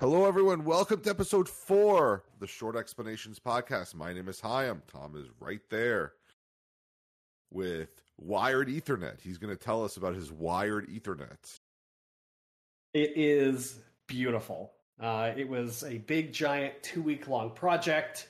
Hello, 0.00 0.26
everyone. 0.26 0.64
Welcome 0.64 1.02
to 1.02 1.10
episode 1.10 1.48
four 1.48 2.24
of 2.32 2.40
the 2.40 2.48
Short 2.48 2.74
Explanations 2.74 3.38
podcast. 3.38 3.94
My 3.94 4.12
name 4.12 4.28
is 4.28 4.40
Hyam. 4.40 4.80
Tom 4.88 5.14
is 5.16 5.28
right 5.38 5.60
there 5.70 6.14
with 7.52 8.02
Wired 8.18 8.66
Ethernet. 8.66 9.20
He's 9.20 9.38
going 9.38 9.56
to 9.56 9.64
tell 9.64 9.84
us 9.84 9.96
about 9.96 10.16
his 10.16 10.32
Wired 10.32 10.88
Ethernet. 10.88 11.60
It 12.92 13.12
is 13.14 13.78
beautiful. 14.08 14.72
Uh, 15.00 15.30
it 15.36 15.48
was 15.48 15.84
a 15.84 15.98
big, 15.98 16.32
giant, 16.32 16.74
two 16.82 17.00
week 17.00 17.28
long 17.28 17.52
project. 17.52 18.26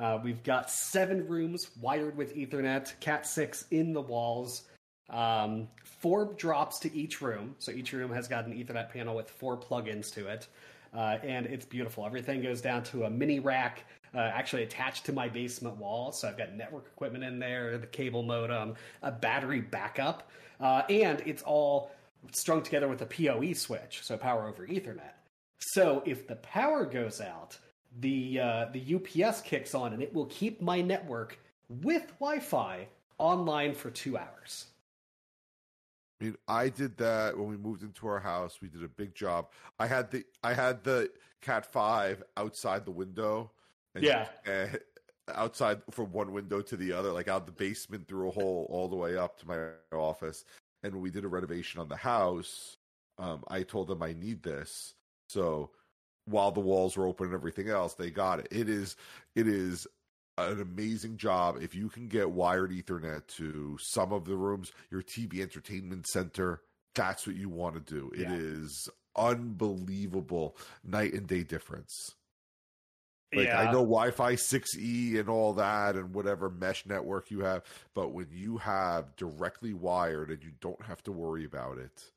Uh, 0.00 0.18
we've 0.24 0.42
got 0.42 0.70
seven 0.70 1.28
rooms 1.28 1.68
wired 1.78 2.16
with 2.16 2.34
Ethernet, 2.34 2.98
Cat 3.00 3.26
6 3.26 3.66
in 3.70 3.92
the 3.92 4.00
walls, 4.00 4.62
um, 5.10 5.68
four 5.84 6.32
drops 6.36 6.78
to 6.80 6.96
each 6.96 7.20
room. 7.20 7.54
So 7.58 7.70
each 7.70 7.92
room 7.92 8.10
has 8.12 8.28
got 8.28 8.46
an 8.46 8.54
Ethernet 8.54 8.88
panel 8.90 9.14
with 9.14 9.28
four 9.28 9.58
plugins 9.58 10.10
to 10.14 10.26
it. 10.28 10.48
Uh, 10.94 11.18
and 11.22 11.46
it's 11.46 11.64
beautiful. 11.64 12.04
Everything 12.04 12.42
goes 12.42 12.60
down 12.60 12.82
to 12.84 13.04
a 13.04 13.10
mini 13.10 13.40
rack, 13.40 13.84
uh, 14.14 14.18
actually 14.18 14.62
attached 14.62 15.06
to 15.06 15.12
my 15.12 15.28
basement 15.28 15.76
wall. 15.76 16.12
So 16.12 16.28
I've 16.28 16.36
got 16.36 16.54
network 16.54 16.86
equipment 16.86 17.24
in 17.24 17.38
there, 17.38 17.78
the 17.78 17.86
cable 17.86 18.22
modem, 18.22 18.74
a 19.02 19.10
battery 19.10 19.60
backup, 19.60 20.30
uh, 20.60 20.82
and 20.90 21.22
it's 21.24 21.42
all 21.42 21.92
strung 22.30 22.62
together 22.62 22.88
with 22.88 23.02
a 23.02 23.06
PoE 23.06 23.52
switch, 23.54 24.00
so 24.02 24.16
power 24.16 24.46
over 24.46 24.66
Ethernet. 24.66 25.14
So 25.58 26.02
if 26.04 26.26
the 26.26 26.36
power 26.36 26.84
goes 26.84 27.20
out, 27.20 27.56
the 28.00 28.40
uh, 28.40 28.66
the 28.72 28.94
UPS 28.94 29.42
kicks 29.42 29.74
on, 29.74 29.92
and 29.92 30.02
it 30.02 30.12
will 30.14 30.26
keep 30.26 30.60
my 30.60 30.80
network 30.80 31.38
with 31.68 32.08
Wi-Fi 32.18 32.86
online 33.18 33.74
for 33.74 33.90
two 33.90 34.16
hours. 34.16 34.66
I 36.22 36.24
mean, 36.24 36.36
I 36.46 36.68
did 36.68 36.96
that 36.98 37.36
when 37.36 37.48
we 37.48 37.56
moved 37.56 37.82
into 37.82 38.06
our 38.06 38.20
house. 38.20 38.60
We 38.62 38.68
did 38.68 38.84
a 38.84 38.88
big 38.88 39.12
job. 39.14 39.48
I 39.80 39.88
had 39.88 40.10
the 40.10 40.24
I 40.44 40.54
had 40.54 40.84
the 40.84 41.10
Cat 41.40 41.66
Five 41.66 42.22
outside 42.36 42.84
the 42.84 42.92
window. 42.92 43.50
And, 43.94 44.04
Yeah. 44.04 44.28
and 44.46 44.78
outside 45.34 45.82
from 45.90 46.12
one 46.12 46.32
window 46.32 46.62
to 46.62 46.76
the 46.76 46.92
other, 46.92 47.12
like 47.12 47.28
out 47.28 47.46
the 47.46 47.52
basement 47.52 48.06
through 48.06 48.28
a 48.28 48.30
hole 48.30 48.66
all 48.70 48.88
the 48.88 48.96
way 48.96 49.16
up 49.16 49.36
to 49.40 49.48
my 49.48 49.70
office. 49.96 50.44
And 50.82 50.94
when 50.94 51.02
we 51.02 51.10
did 51.10 51.24
a 51.24 51.28
renovation 51.28 51.80
on 51.80 51.88
the 51.88 51.96
house, 51.96 52.78
um, 53.18 53.42
I 53.48 53.64
told 53.64 53.88
them 53.88 54.02
I 54.02 54.12
need 54.12 54.42
this. 54.42 54.94
So 55.28 55.70
while 56.26 56.52
the 56.52 56.60
walls 56.60 56.96
were 56.96 57.06
open 57.06 57.26
and 57.26 57.34
everything 57.34 57.68
else, 57.68 57.94
they 57.94 58.10
got 58.10 58.38
it. 58.38 58.48
It 58.50 58.68
is 58.68 58.96
it 59.34 59.48
is 59.48 59.88
an 60.38 60.60
amazing 60.60 61.16
job. 61.18 61.58
If 61.60 61.74
you 61.74 61.88
can 61.88 62.08
get 62.08 62.30
wired 62.30 62.70
ethernet 62.70 63.26
to 63.36 63.76
some 63.80 64.12
of 64.12 64.24
the 64.24 64.36
rooms 64.36 64.72
your 64.90 65.02
tv 65.02 65.40
entertainment 65.40 66.06
center 66.06 66.62
that's 66.94 67.26
what 67.26 67.36
you 67.36 67.48
want 67.48 67.74
to 67.74 67.94
do. 67.94 68.10
It 68.14 68.30
is 68.30 68.88
Yeah. 69.16 69.24
unbelievable. 69.30 70.56
Night 70.84 71.14
and 71.14 71.26
day 71.26 71.42
difference. 71.42 72.14
Like 73.34 73.46
yeah, 73.46 73.60
i 73.60 73.64
know 73.72 73.80
wi-fi 73.80 74.34
6e 74.34 75.18
and 75.18 75.30
all 75.30 75.54
that 75.54 75.96
and 75.96 76.14
whatever 76.14 76.50
mesh 76.50 76.84
network 76.84 77.30
you 77.30 77.40
have 77.40 77.62
but 77.94 78.10
when 78.10 78.26
you 78.30 78.58
have 78.58 79.16
directly 79.16 79.72
wired 79.72 80.30
and 80.30 80.44
you 80.44 80.50
don't 80.60 80.82
have 80.82 81.02
to 81.04 81.12
worry 81.12 81.46
about 81.46 81.78
it 81.78 82.10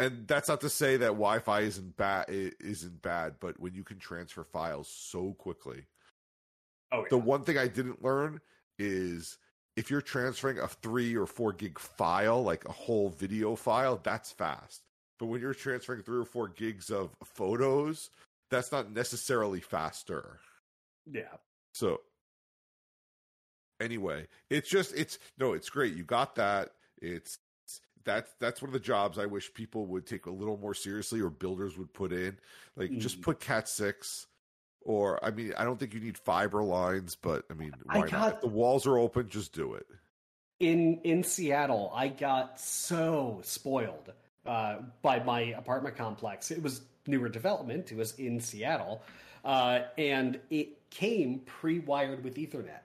and 0.00 0.26
that's 0.26 0.48
not 0.48 0.60
to 0.62 0.68
say 0.68 0.96
that 0.96 1.06
wi-fi 1.10 1.60
isn't 1.60 1.96
bad 1.96 2.24
isn't 2.28 3.00
bad 3.02 3.34
but 3.38 3.60
when 3.60 3.72
you 3.72 3.84
can 3.84 4.00
transfer 4.00 4.42
files 4.42 4.88
so 4.92 5.32
quickly 5.34 5.84
oh, 6.92 7.00
yeah. 7.02 7.06
the 7.10 7.18
one 7.18 7.42
thing 7.44 7.58
I 7.58 7.66
didn't 7.68 8.02
learn 8.02 8.40
is 8.78 9.38
if 9.76 9.90
you're 9.90 10.00
transferring 10.02 10.58
a 10.58 10.68
three 10.68 11.16
or 11.16 11.26
four 11.26 11.52
gig 11.52 11.78
file, 11.78 12.42
like 12.42 12.64
a 12.64 12.72
whole 12.72 13.10
video 13.10 13.54
file, 13.56 14.00
that's 14.02 14.32
fast. 14.32 14.82
But 15.18 15.26
when 15.26 15.40
you're 15.40 15.54
transferring 15.54 16.02
three 16.02 16.18
or 16.18 16.24
four 16.24 16.48
gigs 16.48 16.90
of 16.90 17.10
photos, 17.24 18.10
that's 18.50 18.72
not 18.72 18.90
necessarily 18.92 19.60
faster. 19.60 20.40
yeah. 21.10 21.34
So 21.74 22.00
anyway, 23.80 24.26
it's 24.50 24.68
just 24.68 24.94
it's 24.96 25.18
no, 25.38 25.52
it's 25.52 25.68
great. 25.70 25.94
You 25.94 26.04
got 26.04 26.34
that. 26.36 26.70
It's 27.00 27.38
that's 28.04 28.32
that's 28.40 28.62
one 28.62 28.68
of 28.70 28.72
the 28.72 28.80
jobs 28.80 29.18
I 29.18 29.26
wish 29.26 29.52
people 29.52 29.86
would 29.86 30.06
take 30.06 30.26
a 30.26 30.30
little 30.30 30.56
more 30.56 30.74
seriously 30.74 31.20
or 31.20 31.30
builders 31.30 31.76
would 31.78 31.92
put 31.92 32.12
in. 32.12 32.38
Like 32.76 32.96
just 32.98 33.18
Mhm. 33.20 33.22
put 33.22 33.40
Cat 33.40 33.68
six. 33.68 34.26
Or 34.88 35.22
I 35.22 35.30
mean, 35.30 35.52
I 35.58 35.64
don't 35.64 35.78
think 35.78 35.92
you 35.92 36.00
need 36.00 36.16
fiber 36.16 36.62
lines, 36.62 37.14
but 37.14 37.44
I 37.50 37.54
mean, 37.54 37.72
I 37.90 37.98
why 37.98 38.00
not? 38.06 38.10
got- 38.10 38.34
If 38.36 38.40
the 38.40 38.46
walls 38.48 38.86
are 38.86 38.96
open, 38.96 39.28
just 39.28 39.52
do 39.52 39.74
it. 39.74 39.86
in 40.60 40.98
in 41.04 41.22
Seattle, 41.22 41.92
I 41.94 42.08
got 42.08 42.58
so 42.58 43.40
spoiled 43.44 44.12
uh, 44.46 44.76
by 45.02 45.22
my 45.22 45.40
apartment 45.40 45.94
complex. 45.96 46.50
It 46.50 46.62
was 46.62 46.80
newer 47.06 47.28
development. 47.28 47.92
It 47.92 47.98
was 47.98 48.14
in 48.14 48.40
Seattle, 48.40 49.02
uh, 49.44 49.80
and 49.98 50.40
it 50.48 50.88
came 50.90 51.40
pre-wired 51.40 52.24
with 52.24 52.36
Ethernet. 52.36 52.80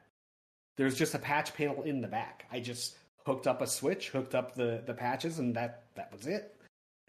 There's 0.76 0.98
just 0.98 1.14
a 1.16 1.20
patch 1.20 1.54
panel 1.54 1.84
in 1.84 2.02
the 2.02 2.08
back. 2.10 2.46
I 2.52 2.60
just 2.60 2.98
hooked 3.26 3.48
up 3.48 3.62
a 3.62 3.68
switch, 3.68 4.10
hooked 4.10 4.36
up 4.36 4.56
the 4.56 4.84
the 4.86 4.94
patches, 4.94 5.40
and 5.40 5.56
that 5.56 5.84
that 5.96 6.12
was 6.12 6.28
it. 6.28 6.54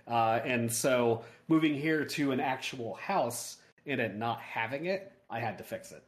Uh, 0.06 0.38
and 0.44 0.70
so 0.72 1.24
moving 1.48 1.74
here 1.74 2.04
to 2.04 2.30
an 2.30 2.38
actual 2.38 2.94
house 2.94 3.56
and 3.86 4.00
it 4.00 4.16
not 4.16 4.40
having 4.40 4.86
it, 4.86 5.12
I 5.30 5.40
had 5.40 5.58
to 5.58 5.64
fix 5.64 5.92
it. 5.92 6.04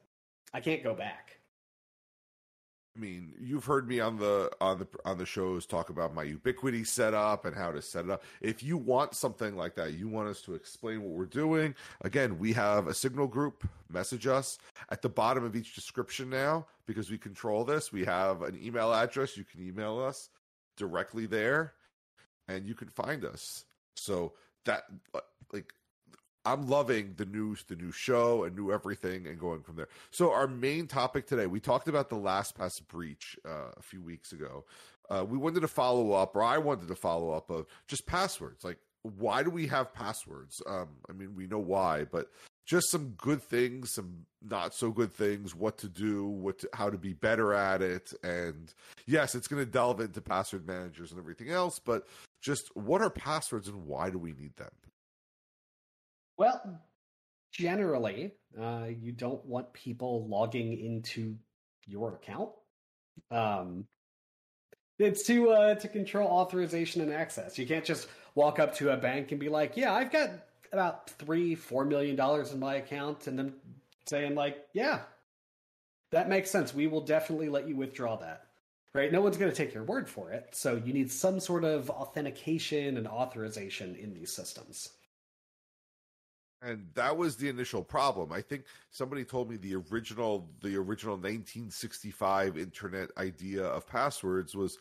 I 0.53 0.61
can't 0.61 0.83
go 0.83 0.95
back. 0.95 1.37
I 2.97 2.99
mean, 2.99 3.35
you've 3.39 3.67
heard 3.67 3.87
me 3.87 4.01
on 4.01 4.17
the 4.17 4.51
on 4.59 4.79
the 4.79 4.89
on 5.05 5.19
the 5.19 5.27
shows 5.27 5.67
talk 5.67 5.91
about 5.91 6.15
my 6.15 6.25
Ubiquiti 6.25 6.87
setup 6.87 7.45
and 7.45 7.55
how 7.55 7.71
to 7.71 7.83
set 7.83 8.07
it 8.07 8.11
up. 8.11 8.23
If 8.41 8.63
you 8.63 8.79
want 8.79 9.15
something 9.15 9.55
like 9.55 9.75
that, 9.75 9.93
you 9.93 10.09
want 10.09 10.29
us 10.29 10.41
to 10.43 10.55
explain 10.55 11.03
what 11.03 11.13
we're 11.13 11.27
doing. 11.27 11.75
Again, 12.01 12.39
we 12.39 12.55
have 12.55 12.87
a 12.87 12.95
signal 12.95 13.27
group. 13.27 13.69
Message 13.91 14.27
us 14.27 14.57
at 14.89 15.03
the 15.03 15.11
bottom 15.11 15.45
of 15.45 15.55
each 15.55 15.75
description 15.75 16.31
now 16.31 16.67
because 16.87 17.11
we 17.11 17.19
control 17.19 17.65
this. 17.65 17.93
We 17.93 18.05
have 18.07 18.41
an 18.41 18.59
email 18.63 18.95
address. 18.95 19.37
You 19.37 19.45
can 19.45 19.67
email 19.67 20.01
us 20.01 20.31
directly 20.79 21.27
there, 21.27 21.75
and 22.49 22.67
you 22.67 22.75
can 22.75 22.89
find 22.89 23.27
us. 23.27 23.67
So 23.95 24.33
that 24.65 24.85
like 25.53 25.75
I'm 26.47 26.69
loving 26.69 27.15
the 27.17 27.27
new 27.27 27.57
the 27.69 27.77
new 27.77 27.91
show 27.91 28.45
and 28.45 28.57
new 28.57 28.73
everything 28.73 29.27
and 29.27 29.39
going 29.39 29.63
from 29.63 29.77
there. 29.77 29.89
So 30.11 30.33
our 30.33 30.47
main 30.47 30.87
topic 30.87 31.27
today, 31.27 31.47
we 31.47 31.61
talked 31.61 31.89
about 31.89 32.09
the 32.09 32.17
last 32.17 32.57
LastPass 32.57 32.87
breach 32.87 33.37
uh, 33.45 33.73
a 33.77 33.83
few 33.83 34.01
weeks 34.01 34.33
ago. 34.33 34.65
Uh, 35.11 35.25
we 35.29 35.39
wanted 35.39 35.61
to 35.61 35.69
follow 35.69 36.13
up, 36.13 36.35
or 36.35 36.43
I 36.43 36.59
wanted 36.59 36.89
to 36.89 36.95
follow 36.95 37.31
up 37.31 37.51
of 37.51 37.67
just 37.89 38.07
passwords. 38.07 38.65
Like, 38.65 38.79
why 39.03 39.43
do 39.43 39.51
we 39.51 39.67
have 39.69 39.93
passwords? 39.93 40.63
Um, 40.67 40.89
I 41.09 41.13
mean, 41.13 41.35
we 41.35 41.47
know 41.47 41.59
why, 41.59 42.05
but 42.05 42.31
just 42.65 42.91
some 42.91 43.11
good 43.17 43.43
things, 43.43 43.93
some 43.95 44.27
not 44.43 44.75
so 44.75 44.91
good 44.91 45.13
things, 45.13 45.55
what 45.55 45.79
to 45.79 45.89
do, 45.89 46.27
what 46.27 46.59
to, 46.61 46.69
how 46.73 46.91
to 46.91 46.99
be 46.99 47.13
better 47.13 47.55
at 47.55 47.83
it, 47.83 48.13
and 48.25 48.73
yes, 49.07 49.37
it's 49.37 49.47
going 49.47 49.65
to 49.65 49.71
delve 49.71 50.01
into 50.01 50.21
password 50.21 50.67
managers 50.67 51.13
and 51.13 51.21
everything 51.21 51.51
else, 51.51 51.79
but 51.79 52.07
just 52.41 52.75
what 52.77 53.01
are 53.01 53.11
passwords 53.11 53.69
and 53.69 53.87
why 53.87 54.11
do 54.11 54.19
we 54.19 54.33
need 54.33 54.57
them? 54.57 54.71
Well, 56.37 56.81
generally, 57.53 58.33
uh, 58.61 58.87
you 59.01 59.13
don't 59.13 59.45
want 59.45 59.73
people 59.73 60.27
logging 60.29 60.79
into 60.79 61.37
your 61.87 62.15
account. 62.15 62.51
Um, 63.31 63.87
it's 64.99 65.25
to 65.25 65.51
uh, 65.51 65.75
to 65.77 65.89
control 65.89 66.29
authorization 66.29 67.03
and 67.03 67.13
access. 67.13 67.59
You 67.59 67.67
can't 67.67 67.85
just 67.85 68.09
walk 68.35 68.59
up 68.59 68.75
to 68.77 68.91
a 68.93 68.97
bank 68.97 69.31
and 69.31 69.41
be 69.41 69.49
like, 69.49 69.77
"Yeah, 69.77 69.93
I've 69.93 70.11
got 70.11 70.31
about 70.73 71.11
three, 71.11 71.55
four 71.55 71.85
million 71.85 72.17
dollars 72.17 72.53
in 72.53 72.59
my 72.59 72.77
account," 72.77 73.27
and 73.27 73.39
then 73.39 73.55
saying 74.07 74.35
like, 74.35 74.67
"Yeah, 74.73 75.01
that 76.13 76.29
makes 76.29 76.51
sense. 76.51 76.75
We 76.75 76.87
will 76.87 77.03
definitely 77.03 77.49
let 77.49 77.69
you 77.69 77.77
withdraw 77.77 78.17
that." 78.17 78.43
Right? 78.95 79.13
No 79.13 79.21
one's 79.21 79.37
going 79.37 79.51
to 79.51 79.57
take 79.57 79.75
your 79.75 79.85
word 79.85 80.09
for 80.09 80.31
it. 80.31 80.49
So 80.53 80.77
you 80.77 80.95
need 80.95 81.13
some 81.13 81.39
sort 81.39 81.65
of 81.65 81.91
authentication 81.91 82.97
and 82.97 83.07
authorization 83.07 83.95
in 83.95 84.15
these 84.15 84.33
systems. 84.33 84.96
And 86.63 86.87
that 86.95 87.17
was 87.17 87.37
the 87.37 87.49
initial 87.49 87.83
problem. 87.83 88.33
I 88.33 88.41
think 88.41 88.65
somebody 88.91 89.25
told 89.25 89.51
me 89.51 89.57
the 89.57 89.77
original 89.77 90.49
the 90.63 90.77
original 90.77 91.15
1965 91.17 92.57
internet 92.57 93.11
idea 93.19 93.65
of 93.65 93.87
passwords 93.87 94.55
was 94.55 94.79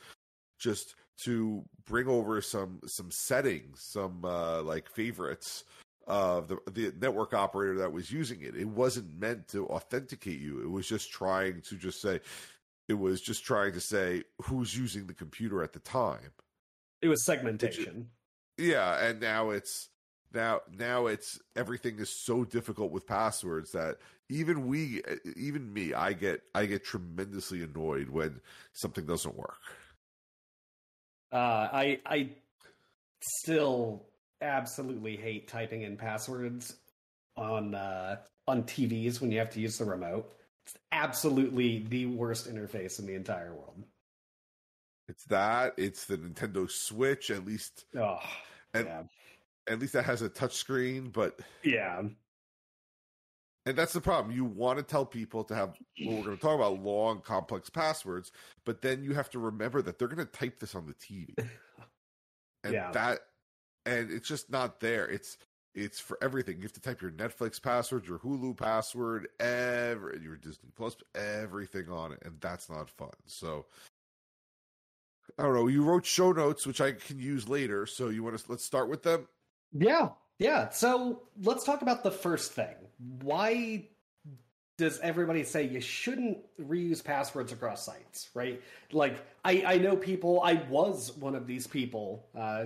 just 0.59 0.95
to 1.23 1.63
bring 1.85 2.07
over 2.07 2.41
some 2.41 2.79
some 2.85 3.11
settings 3.11 3.81
some 3.81 4.23
uh 4.25 4.61
like 4.61 4.89
favorites 4.89 5.63
of 6.07 6.47
the 6.47 6.57
the 6.71 6.93
network 6.99 7.33
operator 7.33 7.77
that 7.77 7.91
was 7.91 8.11
using 8.11 8.41
it. 8.41 8.55
It 8.55 8.67
wasn't 8.67 9.19
meant 9.19 9.47
to 9.49 9.67
authenticate 9.67 10.39
you. 10.39 10.61
It 10.61 10.69
was 10.69 10.87
just 10.87 11.11
trying 11.11 11.61
to 11.61 11.75
just 11.75 12.01
say 12.01 12.19
it 12.87 12.93
was 12.93 13.21
just 13.21 13.43
trying 13.43 13.73
to 13.73 13.81
say 13.81 14.23
who's 14.43 14.77
using 14.77 15.07
the 15.07 15.13
computer 15.13 15.63
at 15.63 15.73
the 15.73 15.79
time. 15.79 16.31
It 17.01 17.07
was 17.07 17.25
segmentation. 17.25 18.09
yeah, 18.57 19.03
and 19.03 19.19
now 19.19 19.49
it's 19.49 19.89
now 20.35 20.61
now 20.77 21.07
it's 21.07 21.39
everything 21.55 21.97
is 21.99 22.23
so 22.25 22.43
difficult 22.43 22.91
with 22.91 23.07
passwords 23.07 23.71
that 23.71 23.97
even 24.29 24.67
we 24.67 25.01
even 25.35 25.71
me 25.73 25.93
I 25.93 26.13
get 26.13 26.41
I 26.53 26.65
get 26.65 26.83
tremendously 26.83 27.63
annoyed 27.63 28.09
when 28.09 28.41
something 28.73 29.05
doesn't 29.05 29.35
work. 29.35 29.61
Uh, 31.31 31.69
I 31.71 31.99
I 32.05 32.29
still 33.21 34.05
absolutely 34.41 35.15
hate 35.15 35.47
typing 35.47 35.81
in 35.81 35.97
passwords 35.97 36.75
on 37.37 37.75
uh, 37.75 38.17
on 38.47 38.63
TVs 38.63 39.21
when 39.21 39.31
you 39.31 39.39
have 39.39 39.49
to 39.51 39.59
use 39.59 39.77
the 39.77 39.85
remote. 39.85 40.31
It's 40.65 40.75
absolutely 40.91 41.85
the 41.89 42.07
worst 42.07 42.51
interface 42.51 42.99
in 42.99 43.05
the 43.05 43.13
entire 43.13 43.53
world. 43.53 43.83
It's 45.07 45.23
that. 45.25 45.73
It's 45.77 46.05
the 46.05 46.17
Nintendo 46.17 46.69
Switch. 46.69 47.29
At 47.29 47.45
least, 47.45 47.85
oh, 47.95 48.19
and, 48.73 48.87
yeah. 48.87 49.03
At 49.67 49.79
least 49.79 49.93
that 49.93 50.05
has 50.05 50.21
a 50.21 50.29
touchscreen. 50.29 51.11
But 51.11 51.39
yeah, 51.63 52.03
and 53.65 53.75
that's 53.75 53.93
the 53.93 54.01
problem. 54.01 54.35
You 54.35 54.45
want 54.45 54.77
to 54.77 54.83
tell 54.83 55.05
people 55.05 55.43
to 55.45 55.55
have, 55.55 55.75
well, 56.05 56.17
we're 56.17 56.23
going 56.23 56.37
to 56.37 56.41
talk 56.41 56.55
about 56.55 56.83
long, 56.83 57.21
complex 57.21 57.69
passwords, 57.69 58.31
but 58.63 58.81
then 58.81 59.03
you 59.03 59.15
have 59.15 59.29
to 59.31 59.39
remember 59.39 59.81
that 59.81 59.97
they're 59.97 60.07
going 60.07 60.25
to 60.25 60.31
type 60.31 60.59
this 60.59 60.75
on 60.75 60.85
the 60.85 60.93
TV. 60.93 61.33
And 62.63 62.73
yeah. 62.73 62.89
that, 62.93 63.19
and 63.85 64.09
it's 64.09 64.27
just 64.27 64.49
not 64.49 64.79
there. 64.79 65.07
It's, 65.07 65.37
it's 65.75 65.99
for 65.99 66.17
everything. 66.19 66.55
You 66.55 66.63
have 66.63 66.73
to 66.73 66.81
type 66.81 66.99
your 66.99 67.11
Netflix 67.11 67.61
password, 67.61 68.07
your 68.07 68.17
Hulu 68.17 68.57
password, 68.57 69.27
every, 69.39 70.19
your 70.23 70.35
Disney 70.35 70.71
Plus, 70.75 70.95
everything 71.13 71.91
on 71.91 72.13
it. 72.13 72.23
And 72.25 72.41
that's 72.41 72.67
not 72.67 72.89
fun. 72.89 73.11
So, 73.27 73.67
I 75.37 75.43
don't 75.43 75.53
know. 75.53 75.67
You 75.67 75.83
wrote 75.83 76.07
show 76.07 76.31
notes, 76.31 76.65
which 76.65 76.81
I 76.81 76.93
can 76.93 77.19
use 77.19 77.47
later. 77.47 77.85
So 77.85 78.09
you 78.09 78.23
want 78.23 78.35
to, 78.35 78.43
let's 78.49 78.65
start 78.65 78.89
with 78.89 79.03
them? 79.03 79.27
Yeah. 79.77 80.09
Yeah. 80.39 80.69
So 80.69 81.21
let's 81.43 81.63
talk 81.63 81.81
about 81.81 82.03
the 82.03 82.11
first 82.11 82.53
thing. 82.53 82.75
Why 83.21 83.87
does 84.77 84.99
everybody 84.99 85.43
say 85.43 85.63
you 85.63 85.79
shouldn't 85.79 86.39
reuse 86.59 87.03
passwords 87.03 87.51
across 87.51 87.85
sites, 87.85 88.29
right? 88.33 88.61
Like, 88.91 89.23
I, 89.43 89.63
I 89.65 89.77
know 89.77 89.95
people, 89.95 90.41
I 90.43 90.53
was 90.69 91.15
one 91.17 91.35
of 91.35 91.47
these 91.47 91.67
people, 91.67 92.27
uh, 92.37 92.65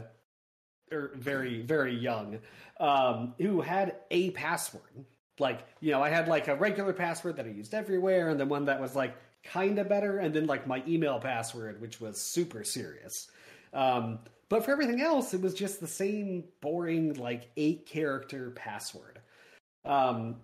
or 0.91 0.97
er, 0.97 1.11
very, 1.15 1.61
very 1.61 1.95
young, 1.95 2.39
um, 2.79 3.35
who 3.39 3.61
had 3.61 3.97
a 4.09 4.31
password. 4.31 5.05
Like, 5.37 5.59
you 5.81 5.91
know, 5.91 6.01
I 6.01 6.09
had 6.09 6.27
like 6.27 6.47
a 6.47 6.55
regular 6.55 6.93
password 6.93 7.35
that 7.37 7.45
I 7.45 7.49
used 7.49 7.73
everywhere, 7.75 8.29
and 8.29 8.39
then 8.39 8.49
one 8.49 8.65
that 8.65 8.81
was 8.81 8.95
like 8.95 9.15
kind 9.43 9.77
of 9.77 9.87
better, 9.87 10.17
and 10.17 10.33
then 10.33 10.47
like 10.47 10.65
my 10.65 10.83
email 10.87 11.19
password, 11.19 11.79
which 11.79 12.01
was 12.01 12.19
super 12.19 12.63
serious. 12.63 13.29
Um, 13.71 14.19
but 14.49 14.65
for 14.65 14.71
everything 14.71 15.01
else, 15.01 15.33
it 15.33 15.41
was 15.41 15.53
just 15.53 15.79
the 15.79 15.87
same 15.87 16.43
boring, 16.59 17.13
like 17.13 17.49
eight 17.55 17.85
character 17.85 18.51
password. 18.51 19.19
Um, 19.85 20.37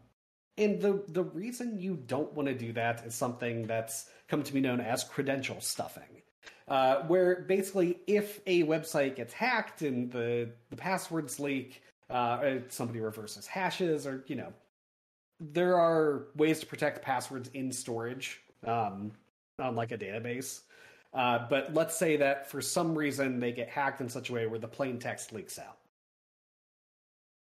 and 0.58 0.80
the 0.80 1.04
the 1.10 1.24
reason 1.24 1.80
you 1.80 1.96
don't 2.08 2.32
want 2.34 2.48
to 2.48 2.56
do 2.56 2.72
that 2.74 3.06
is 3.06 3.14
something 3.14 3.68
that's 3.68 4.10
come 4.28 4.44
to 4.44 4.54
be 4.54 4.62
known 4.62 4.80
as 4.80 5.04
credential 5.04 5.60
stuffing, 5.60 6.22
uh, 6.68 6.98
where 7.08 7.42
basically 7.42 8.00
if 8.08 8.40
a 8.48 8.64
website 8.64 9.16
gets 9.16 9.34
hacked 9.34 9.82
and 9.82 10.12
the 10.12 10.50
the 10.70 10.76
passwords 10.78 11.40
leak, 11.40 11.82
uh, 12.10 12.60
somebody 12.70 13.02
reverses 13.02 13.48
hashes, 13.48 14.08
or 14.08 14.24
you 14.28 14.36
know, 14.36 14.54
there 15.40 15.78
are 15.78 16.28
ways 16.36 16.60
to 16.62 16.66
protect 16.66 17.02
passwords 17.02 17.50
in 17.54 17.72
storage 17.72 18.42
um, 18.66 19.12
on 19.60 19.76
like 19.76 19.92
a 19.92 19.98
database. 19.98 20.62
Uh, 21.16 21.48
but 21.50 21.74
let's 21.74 21.96
say 21.98 22.18
that 22.18 22.52
for 22.52 22.62
some 22.62 22.94
reason 22.94 23.40
they 23.40 23.54
get 23.54 23.70
hacked 23.70 24.02
in 24.02 24.10
such 24.10 24.30
a 24.30 24.34
way 24.34 24.46
where 24.48 24.60
the 24.60 24.68
plain 24.68 25.00
text 25.00 25.32
leaks 25.32 25.58
out. 25.58 25.78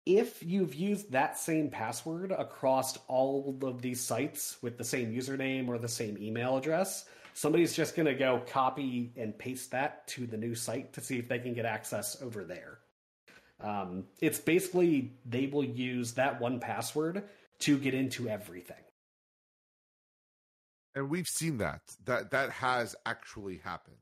If 0.04 0.42
you've 0.42 0.74
used 0.74 1.12
that 1.12 1.38
same 1.38 1.70
password 1.70 2.32
across 2.32 2.98
all 3.08 3.56
of 3.62 3.84
these 3.84 4.02
sites 4.02 4.58
with 4.64 4.80
the 4.80 4.84
same 4.84 5.14
username 5.14 5.68
or 5.68 5.78
the 5.78 5.88
same 5.88 6.18
email 6.18 6.58
address, 6.58 7.06
somebody's 7.36 7.76
just 7.76 7.96
going 7.96 8.08
to 8.08 8.16
go 8.16 8.42
copy 8.48 9.14
and 9.16 9.38
paste 9.38 9.70
that 9.72 10.08
to 10.08 10.26
the 10.26 10.38
new 10.38 10.56
site 10.56 10.92
to 10.94 11.02
see 11.02 11.20
if 11.20 11.30
they 11.30 11.38
can 11.38 11.54
get 11.54 11.66
access 11.66 12.20
over 12.24 12.44
there. 12.44 12.80
Um, 13.60 14.06
it's 14.22 14.40
basically 14.40 15.14
they 15.24 15.46
will 15.46 15.64
use 15.64 16.14
that 16.14 16.42
one 16.42 16.60
password 16.60 17.26
to 17.60 17.78
get 17.78 17.94
into 17.94 18.28
everything 18.28 18.84
and 20.96 21.10
we've 21.10 21.28
seen 21.28 21.58
that 21.58 21.82
that 22.06 22.32
that 22.32 22.50
has 22.52 22.96
actually 23.06 23.58
happened. 23.58 23.98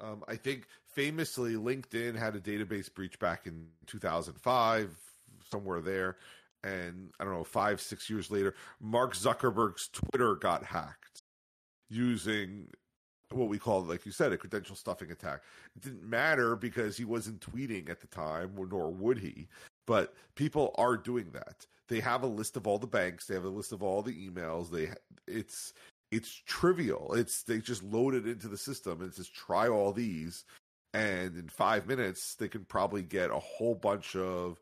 Um, 0.00 0.24
I 0.26 0.36
think 0.36 0.66
famously, 0.86 1.54
LinkedIn 1.54 2.16
had 2.16 2.34
a 2.34 2.40
database 2.40 2.92
breach 2.92 3.18
back 3.18 3.46
in 3.46 3.66
2005, 3.86 4.96
somewhere 5.50 5.80
there, 5.80 6.16
and 6.62 7.10
I 7.20 7.24
don't 7.24 7.34
know, 7.34 7.44
five 7.44 7.80
six 7.80 8.10
years 8.10 8.30
later, 8.30 8.54
Mark 8.80 9.14
Zuckerberg's 9.14 9.88
Twitter 9.88 10.34
got 10.34 10.64
hacked 10.64 11.22
using 11.88 12.68
what 13.30 13.48
we 13.48 13.58
call, 13.58 13.82
like 13.82 14.06
you 14.06 14.12
said, 14.12 14.32
a 14.32 14.36
credential 14.36 14.76
stuffing 14.76 15.10
attack. 15.10 15.42
It 15.76 15.82
didn't 15.82 16.08
matter 16.08 16.56
because 16.56 16.96
he 16.96 17.04
wasn't 17.04 17.40
tweeting 17.40 17.88
at 17.90 18.00
the 18.00 18.06
time, 18.06 18.52
nor 18.70 18.90
would 18.90 19.18
he. 19.18 19.48
But 19.86 20.14
people 20.34 20.74
are 20.78 20.96
doing 20.96 21.30
that. 21.32 21.66
They 21.88 22.00
have 22.00 22.22
a 22.22 22.28
list 22.28 22.56
of 22.56 22.66
all 22.66 22.78
the 22.78 22.86
banks. 22.86 23.26
They 23.26 23.34
have 23.34 23.44
a 23.44 23.48
list 23.48 23.72
of 23.72 23.82
all 23.82 24.02
the 24.02 24.12
emails. 24.12 24.70
They 24.70 24.90
it's 25.26 25.74
it's 26.14 26.42
trivial. 26.46 27.14
It's 27.14 27.42
they 27.42 27.58
just 27.58 27.82
load 27.82 28.14
it 28.14 28.26
into 28.26 28.48
the 28.48 28.56
system 28.56 29.02
and 29.02 29.12
says 29.12 29.28
try 29.28 29.68
all 29.68 29.92
these, 29.92 30.44
and 30.92 31.36
in 31.36 31.48
five 31.48 31.86
minutes 31.86 32.36
they 32.36 32.48
can 32.48 32.64
probably 32.64 33.02
get 33.02 33.30
a 33.30 33.38
whole 33.38 33.74
bunch 33.74 34.14
of 34.14 34.60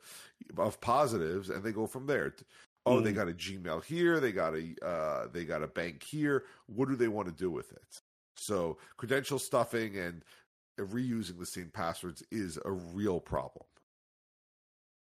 of 0.57 0.81
positives, 0.81 1.51
and 1.51 1.63
they 1.63 1.73
go 1.73 1.87
from 1.87 2.07
there. 2.07 2.35
Oh, 2.87 2.97
mm. 2.97 3.05
they 3.05 3.13
got 3.13 3.29
a 3.29 3.33
Gmail 3.33 3.85
here. 3.85 4.19
They 4.19 4.33
got 4.33 4.55
a 4.55 4.75
uh, 4.85 5.27
they 5.33 5.45
got 5.45 5.63
a 5.63 5.69
bank 5.69 6.03
here. 6.03 6.45
What 6.67 6.89
do 6.89 6.97
they 6.97 7.09
want 7.09 7.29
to 7.29 7.35
do 7.35 7.51
with 7.51 7.71
it? 7.73 8.01
So 8.37 8.79
credential 8.97 9.39
stuffing 9.39 9.99
and 9.99 10.25
reusing 10.81 11.39
the 11.39 11.47
same 11.47 11.71
passwords 11.73 12.23
is 12.31 12.59
a 12.65 12.73
real 12.73 13.21
problem. 13.21 13.67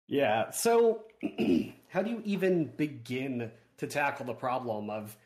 Yeah. 0.07 0.51
So 0.51 1.03
how 1.89 2.01
do 2.01 2.09
you 2.09 2.21
even 2.23 2.71
begin 2.77 3.51
to 3.77 3.87
tackle 3.87 4.25
the 4.25 4.33
problem 4.33 4.89
of 4.89 5.17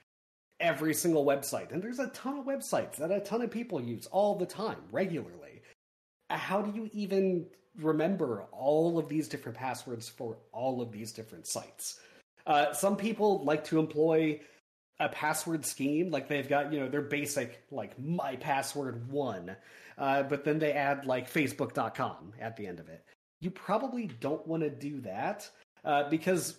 every 0.61 0.93
single 0.93 1.25
website. 1.25 1.71
And 1.71 1.81
there's 1.81 1.99
a 1.99 2.07
ton 2.07 2.37
of 2.37 2.45
websites 2.45 2.95
that 2.97 3.11
a 3.11 3.19
ton 3.19 3.41
of 3.41 3.51
people 3.51 3.81
use 3.81 4.07
all 4.07 4.35
the 4.35 4.45
time, 4.45 4.77
regularly. 4.91 5.61
How 6.29 6.61
do 6.61 6.71
you 6.71 6.89
even 6.93 7.47
remember 7.77 8.45
all 8.51 8.97
of 8.97 9.09
these 9.09 9.27
different 9.27 9.57
passwords 9.57 10.07
for 10.07 10.37
all 10.53 10.81
of 10.81 10.91
these 10.91 11.11
different 11.11 11.47
sites? 11.47 11.99
Uh, 12.47 12.71
some 12.73 12.95
people 12.95 13.43
like 13.43 13.63
to 13.65 13.79
employ 13.79 14.39
a 14.99 15.09
password 15.09 15.65
scheme, 15.65 16.11
like 16.11 16.27
they've 16.27 16.47
got, 16.47 16.71
you 16.71 16.79
know, 16.79 16.87
their 16.87 17.01
basic, 17.01 17.63
like 17.71 17.99
my 17.99 18.35
password 18.35 19.11
one, 19.11 19.55
uh, 19.97 20.23
but 20.23 20.43
then 20.43 20.59
they 20.59 20.73
add 20.73 21.05
like 21.05 21.31
facebook.com 21.31 22.33
at 22.39 22.55
the 22.55 22.65
end 22.67 22.79
of 22.79 22.87
it. 22.87 23.03
You 23.39 23.49
probably 23.49 24.07
don't 24.19 24.45
want 24.47 24.61
to 24.63 24.69
do 24.69 25.01
that 25.01 25.49
uh, 25.83 26.09
because 26.09 26.57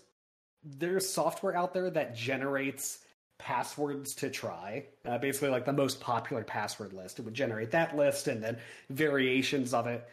there's 0.65 1.09
software 1.09 1.57
out 1.57 1.73
there 1.73 1.91
that 1.91 2.17
generates 2.17 2.99
passwords 3.43 4.15
to 4.15 4.31
try. 4.31 4.85
Uh, 5.05 5.19
basically, 5.19 5.49
like 5.51 5.65
the 5.65 5.73
most 5.73 6.01
popular 6.01 6.45
password 6.45 6.93
list. 6.93 7.19
It 7.19 7.25
would 7.25 7.35
generate 7.35 7.73
that 7.73 7.97
list 7.97 8.29
and 8.29 8.43
then 8.43 8.59
variations 8.89 9.75
of 9.75 9.87
it. 9.87 10.09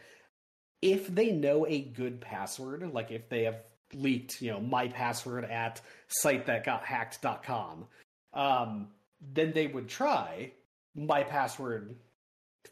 If 0.82 1.06
they 1.06 1.30
know 1.30 1.66
a 1.66 1.80
good 1.80 2.20
password, 2.20 2.92
like 2.92 3.10
if 3.10 3.28
they 3.28 3.44
have 3.44 3.62
leaked, 3.94 4.42
you 4.42 4.50
know, 4.50 4.60
my 4.60 4.88
password 4.88 5.44
at 5.44 5.80
site 6.08 6.46
that 6.46 6.64
got 6.64 6.84
hacked.com, 6.84 7.86
um, 8.32 8.88
then 9.20 9.52
they 9.52 9.66
would 9.66 9.88
try 9.88 10.52
my 10.94 11.22
password 11.22 11.94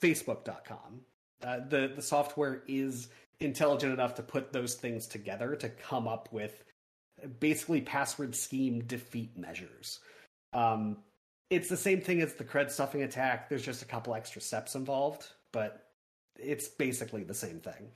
facebook.com. 0.01 1.01
Uh, 1.43 1.61
the 1.69 1.93
the 1.95 2.03
software 2.03 2.63
is 2.67 3.09
intelligent 3.41 3.93
enough 3.93 4.17
to 4.17 4.23
put 4.23 4.53
those 4.53 4.75
things 4.75 5.07
together 5.07 5.55
to 5.55 5.69
come 5.69 6.09
up 6.09 6.29
with 6.33 6.65
basically 7.39 7.81
password 7.81 8.35
scheme 8.35 8.81
defeat 8.85 9.37
measures. 9.37 10.01
Um, 10.53 10.99
it's 11.51 11.69
the 11.69 11.77
same 11.77 12.01
thing 12.01 12.21
as 12.21 12.35
the 12.35 12.45
cred 12.45 12.71
stuffing 12.71 13.03
attack. 13.03 13.49
There's 13.49 13.65
just 13.65 13.83
a 13.83 13.87
couple 13.87 14.15
extra 14.15 14.41
steps 14.41 14.75
involved, 14.75 15.27
but 15.53 15.89
it's 16.39 16.69
basically 16.69 17.25
the 17.25 17.35
same 17.35 17.61
thing. 17.61 17.91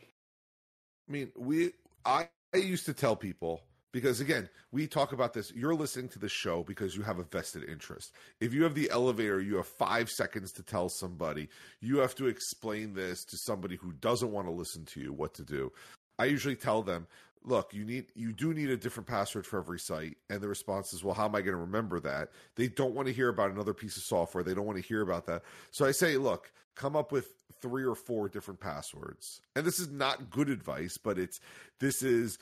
I 1.08 1.12
mean, 1.12 1.32
we 1.36 1.72
I, 2.04 2.28
I 2.54 2.58
used 2.58 2.86
to 2.86 2.94
tell 2.94 3.16
people 3.16 3.62
because 3.92 4.20
again, 4.20 4.48
we 4.70 4.86
talk 4.86 5.12
about 5.12 5.34
this. 5.34 5.52
You're 5.54 5.74
listening 5.74 6.08
to 6.10 6.18
the 6.18 6.28
show 6.28 6.62
because 6.62 6.96
you 6.96 7.02
have 7.02 7.18
a 7.18 7.24
vested 7.24 7.68
interest. 7.68 8.14
If 8.40 8.54
you 8.54 8.62
have 8.64 8.74
the 8.74 8.90
elevator, 8.90 9.40
you 9.40 9.56
have 9.56 9.66
five 9.66 10.08
seconds 10.08 10.52
to 10.52 10.62
tell 10.62 10.88
somebody. 10.88 11.48
You 11.80 11.98
have 11.98 12.14
to 12.16 12.26
explain 12.26 12.94
this 12.94 13.24
to 13.26 13.36
somebody 13.36 13.76
who 13.76 13.92
doesn't 13.92 14.32
want 14.32 14.46
to 14.46 14.52
listen 14.52 14.84
to 14.86 15.00
you 15.00 15.12
what 15.12 15.34
to 15.34 15.42
do. 15.42 15.72
I 16.18 16.26
usually 16.26 16.56
tell 16.56 16.82
them 16.82 17.06
look, 17.44 17.74
you 17.74 17.84
need 17.84 18.06
you 18.14 18.32
do 18.32 18.54
need 18.54 18.70
a 18.70 18.76
different 18.76 19.06
password 19.06 19.46
for 19.46 19.58
every 19.58 19.78
site. 19.78 20.16
And 20.30 20.40
the 20.40 20.48
response 20.48 20.92
is, 20.92 21.02
well, 21.02 21.14
how 21.14 21.26
am 21.26 21.34
I 21.34 21.40
going 21.40 21.54
to 21.54 21.60
remember 21.60 22.00
that? 22.00 22.30
They 22.56 22.68
don't 22.68 22.94
want 22.94 23.08
to 23.08 23.14
hear 23.14 23.28
about 23.28 23.50
another 23.50 23.74
piece 23.74 23.96
of 23.96 24.02
software. 24.02 24.42
They 24.42 24.54
don't 24.54 24.66
want 24.66 24.78
to 24.78 24.86
hear 24.86 25.02
about 25.02 25.26
that. 25.26 25.42
So 25.70 25.84
I 25.84 25.92
say, 25.92 26.16
look, 26.16 26.52
come 26.74 26.96
up 26.96 27.12
with 27.12 27.34
three 27.60 27.84
or 27.84 27.94
four 27.94 28.28
different 28.28 28.60
passwords. 28.60 29.40
And 29.56 29.64
this 29.64 29.78
is 29.78 29.90
not 29.90 30.30
good 30.30 30.48
advice, 30.48 30.98
but 30.98 31.18
it's 31.18 31.40
this 31.78 32.02
is 32.02 32.38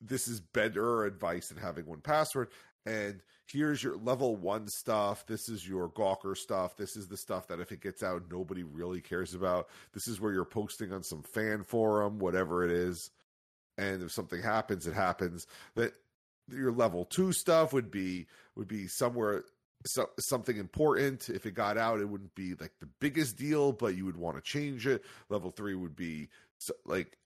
this 0.00 0.28
is 0.28 0.40
better 0.40 1.04
advice 1.04 1.48
than 1.48 1.58
having 1.58 1.86
one 1.86 2.00
password. 2.00 2.48
And 2.86 3.20
here's 3.46 3.82
your 3.82 3.96
level 3.96 4.36
one 4.36 4.68
stuff. 4.68 5.26
This 5.26 5.48
is 5.48 5.66
your 5.66 5.88
Gawker 5.88 6.36
stuff. 6.36 6.76
This 6.76 6.96
is 6.96 7.08
the 7.08 7.16
stuff 7.16 7.48
that 7.48 7.60
if 7.60 7.72
it 7.72 7.80
gets 7.80 8.02
out, 8.02 8.24
nobody 8.30 8.62
really 8.62 9.00
cares 9.00 9.34
about. 9.34 9.68
This 9.94 10.06
is 10.06 10.20
where 10.20 10.32
you're 10.32 10.44
posting 10.44 10.92
on 10.92 11.02
some 11.02 11.22
fan 11.22 11.62
forum, 11.62 12.18
whatever 12.18 12.64
it 12.64 12.70
is 12.70 13.10
and 13.78 14.02
if 14.02 14.12
something 14.12 14.42
happens, 14.42 14.86
it 14.86 14.94
happens. 14.94 15.46
That 15.74 15.94
your 16.50 16.72
level 16.72 17.04
two 17.04 17.32
stuff 17.32 17.72
would 17.72 17.90
be 17.90 18.26
would 18.56 18.68
be 18.68 18.86
somewhere 18.86 19.44
so, 19.86 20.08
something 20.18 20.56
important. 20.56 21.28
If 21.28 21.46
it 21.46 21.54
got 21.54 21.76
out, 21.76 22.00
it 22.00 22.08
wouldn't 22.08 22.34
be 22.34 22.54
like 22.54 22.72
the 22.80 22.88
biggest 23.00 23.36
deal, 23.36 23.72
but 23.72 23.96
you 23.96 24.04
would 24.04 24.16
want 24.16 24.36
to 24.36 24.42
change 24.42 24.86
it. 24.86 25.04
Level 25.28 25.50
three 25.50 25.74
would 25.74 25.96
be 25.96 26.28
like 26.84 27.18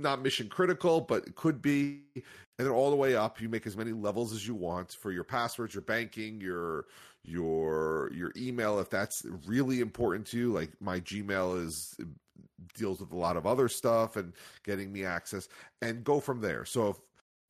not 0.00 0.22
mission 0.22 0.48
critical, 0.48 1.00
but 1.00 1.26
it 1.26 1.34
could 1.34 1.60
be. 1.62 2.02
And 2.14 2.66
then 2.66 2.68
all 2.68 2.90
the 2.90 2.96
way 2.96 3.14
up, 3.14 3.40
you 3.40 3.48
make 3.48 3.66
as 3.66 3.76
many 3.76 3.92
levels 3.92 4.32
as 4.32 4.46
you 4.46 4.54
want 4.54 4.92
for 4.92 5.12
your 5.12 5.24
passwords, 5.24 5.74
your 5.74 5.82
banking, 5.82 6.40
your 6.40 6.86
your 7.24 8.10
your 8.12 8.32
email 8.36 8.78
if 8.78 8.90
that's 8.90 9.24
really 9.46 9.80
important 9.80 10.26
to 10.28 10.38
you. 10.38 10.52
Like 10.52 10.70
my 10.80 11.00
Gmail 11.00 11.64
is 11.64 11.96
deals 12.74 13.00
with 13.00 13.12
a 13.12 13.16
lot 13.16 13.36
of 13.36 13.46
other 13.46 13.68
stuff 13.68 14.16
and 14.16 14.32
getting 14.64 14.92
me 14.92 15.04
access 15.04 15.48
and 15.82 16.04
go 16.04 16.20
from 16.20 16.40
there. 16.40 16.64
So 16.64 16.88
if 16.88 16.96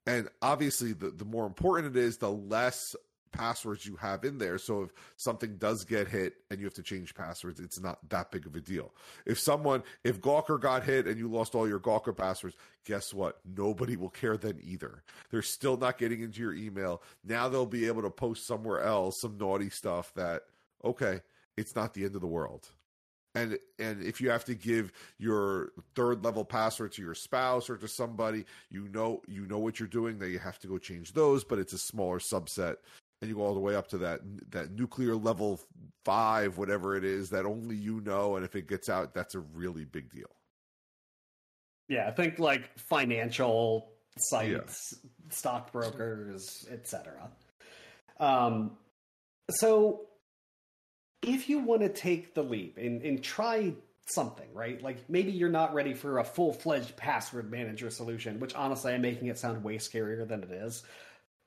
and 0.07 0.29
obviously 0.41 0.93
the, 0.93 1.11
the 1.11 1.25
more 1.25 1.47
important 1.47 1.97
it 1.97 2.01
is, 2.03 2.17
the 2.17 2.31
less 2.31 2.97
passwords 3.33 3.87
you 3.87 3.97
have 3.97 4.25
in 4.25 4.39
there. 4.39 4.59
So 4.59 4.83
if 4.83 4.91
something 5.17 5.57
does 5.57 5.85
get 5.85 6.09
hit 6.09 6.35
and 6.51 6.59
you 6.59 6.67
have 6.67 6.75
to 6.75 6.83
change 6.83 7.15
passwords, 7.15 7.61
it's 7.61 7.81
not 7.81 7.99
that 8.11 8.31
big 8.31 8.47
of 8.47 8.57
a 8.57 8.61
deal. 8.61 8.93
If 9.27 9.39
someone, 9.39 9.83
if 10.05 10.21
Gawker 10.21 10.61
got 10.61 10.85
hit 10.85 11.07
and 11.07 11.19
you 11.19 11.29
lost 11.29 11.55
all 11.55 11.69
your 11.69 11.81
Gawker 11.81 12.17
passwords, 12.17 12.57
guess 12.85 13.13
what? 13.13 13.39
Nobody 13.57 13.97
will 13.97 14.11
care 14.11 14.37
then 14.37 14.59
either. 14.63 15.03
They're 15.31 15.43
still 15.43 15.77
not 15.77 15.99
getting 15.99 16.23
into 16.23 16.41
your 16.41 16.55
email. 16.55 17.03
Now 17.25 17.49
they'll 17.49 17.67
be 17.67 17.87
able 17.87 18.03
to 18.03 18.11
post 18.11 18.47
somewhere 18.47 18.83
else 18.83 19.21
some 19.21 19.39
naughty 19.39 19.71
stuff 19.71 20.13
that, 20.15 20.43
okay, 20.85 21.21
it's 21.57 21.75
not 21.75 21.95
the 21.95 22.05
end 22.05 22.15
of 22.15 22.21
the 22.21 22.27
world. 22.27 22.69
And 23.35 23.59
and 23.79 24.03
if 24.03 24.21
you 24.21 24.31
have 24.31 24.45
to 24.47 24.55
give 24.55 24.91
your 25.19 25.73
third 25.95 26.25
level 26.25 26.45
password 26.45 26.93
to 26.93 27.03
your 27.03 27.15
spouse 27.15 27.69
or 27.69 27.77
to 27.77 27.87
somebody, 27.87 28.47
you 28.71 28.89
know 28.89 29.23
you 29.29 29.47
know 29.47 29.59
what 29.59 29.79
you're 29.79 29.89
doing. 29.89 30.19
That 30.19 30.31
you 30.31 30.39
have 30.39 30.59
to 30.61 30.67
go 30.67 30.79
change 30.79 31.13
those, 31.13 31.45
but 31.45 31.59
it's 31.59 31.73
a 31.73 31.79
smaller 31.79 32.19
subset 32.19 32.77
and 33.21 33.29
you 33.29 33.37
go 33.37 33.43
all 33.43 33.55
the 33.55 33.61
way 33.61 33.75
up 33.75 33.89
to 33.89 33.99
that 33.99 34.21
that 34.51 34.73
nuclear 34.73 35.15
level 35.15 35.61
five, 36.05 36.57
whatever 36.57 36.97
it 36.97 37.05
is, 37.05 37.31
that 37.31 37.45
only 37.45 37.77
you 37.77 38.01
know, 38.01 38.37
and 38.37 38.45
if 38.45 38.55
it 38.55 38.69
gets 38.69 38.89
out, 38.89 39.15
that's 39.15 39.35
a 39.35 39.41
really 39.41 39.85
big 39.85 40.11
deal. 40.11 40.31
Yeah, 41.89 42.07
I 42.07 42.11
think 42.13 42.39
like 42.39 42.71
financial 42.79 43.93
sites, 44.17 44.93
yeah. 44.93 45.11
stockbrokers, 45.31 46.67
etc. 46.71 47.31
Um, 48.21 48.73
so 49.51 50.03
if 51.23 51.49
you 51.49 51.61
want 51.61 51.83
to 51.83 51.89
take 51.89 52.35
the 52.35 52.43
leap 52.43 52.79
and, 52.79 53.03
and 53.03 53.23
try 53.23 53.75
something, 54.07 54.49
right? 54.53 54.83
Like 54.83 55.09
maybe 55.09 55.33
you're 55.33 55.49
not 55.49 55.75
ready 55.75 55.95
for 55.95 56.19
a 56.19 56.25
full 56.25 56.53
fledged 56.53 56.97
password 56.97 57.51
manager 57.51 57.91
solution, 57.91 58.39
which 58.41 58.55
honestly 58.55 58.93
I'm 58.93 59.03
making 59.03 59.29
it 59.29 59.39
sound 59.39 59.65
way 59.65 59.79
scarier 59.79 60.27
than 60.27 60.43
it 60.43 60.51
is 60.51 60.83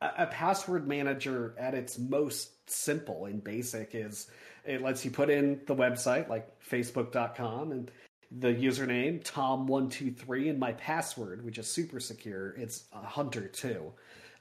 a 0.01 0.27
password 0.27 0.87
manager 0.87 1.53
at 1.57 1.73
its 1.73 1.99
most 1.99 2.69
simple 2.69 3.25
and 3.25 3.43
basic 3.43 3.93
is 3.93 4.27
it 4.65 4.81
lets 4.81 5.03
you 5.05 5.11
put 5.11 5.29
in 5.29 5.59
the 5.67 5.75
website 5.75 6.27
like 6.27 6.47
facebook.com 6.61 7.71
and 7.71 7.91
the 8.39 8.53
username 8.53 9.23
tom123 9.23 10.49
and 10.49 10.59
my 10.59 10.71
password 10.73 11.43
which 11.45 11.57
is 11.57 11.67
super 11.67 11.99
secure 11.99 12.51
it's 12.57 12.85
hunter2 12.93 13.91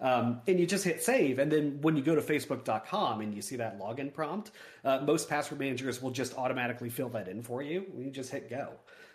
um, 0.01 0.41
and 0.47 0.59
you 0.59 0.67
just 0.67 0.85
hit 0.85 1.03
save 1.03 1.39
and 1.39 1.53
then 1.53 1.79
when 1.83 1.97
you 1.97 2.03
go 2.03 2.15
to 2.15 2.23
facebook.com 2.23 3.21
and 3.21 3.35
you 3.35 3.43
see 3.43 3.57
that 3.57 3.79
login 3.79 4.13
prompt 4.13 4.53
uh, 4.85 5.01
most 5.01 5.29
password 5.29 5.61
managers 5.61 6.01
will 6.01 6.11
just 6.11 6.39
automatically 6.39 6.89
fill 6.89 7.09
that 7.09 7.29
in 7.29 7.43
for 7.43 7.63
you 7.63 7.85
you 7.99 8.11
just 8.11 8.31
hit 8.31 8.49
go. 8.49 8.71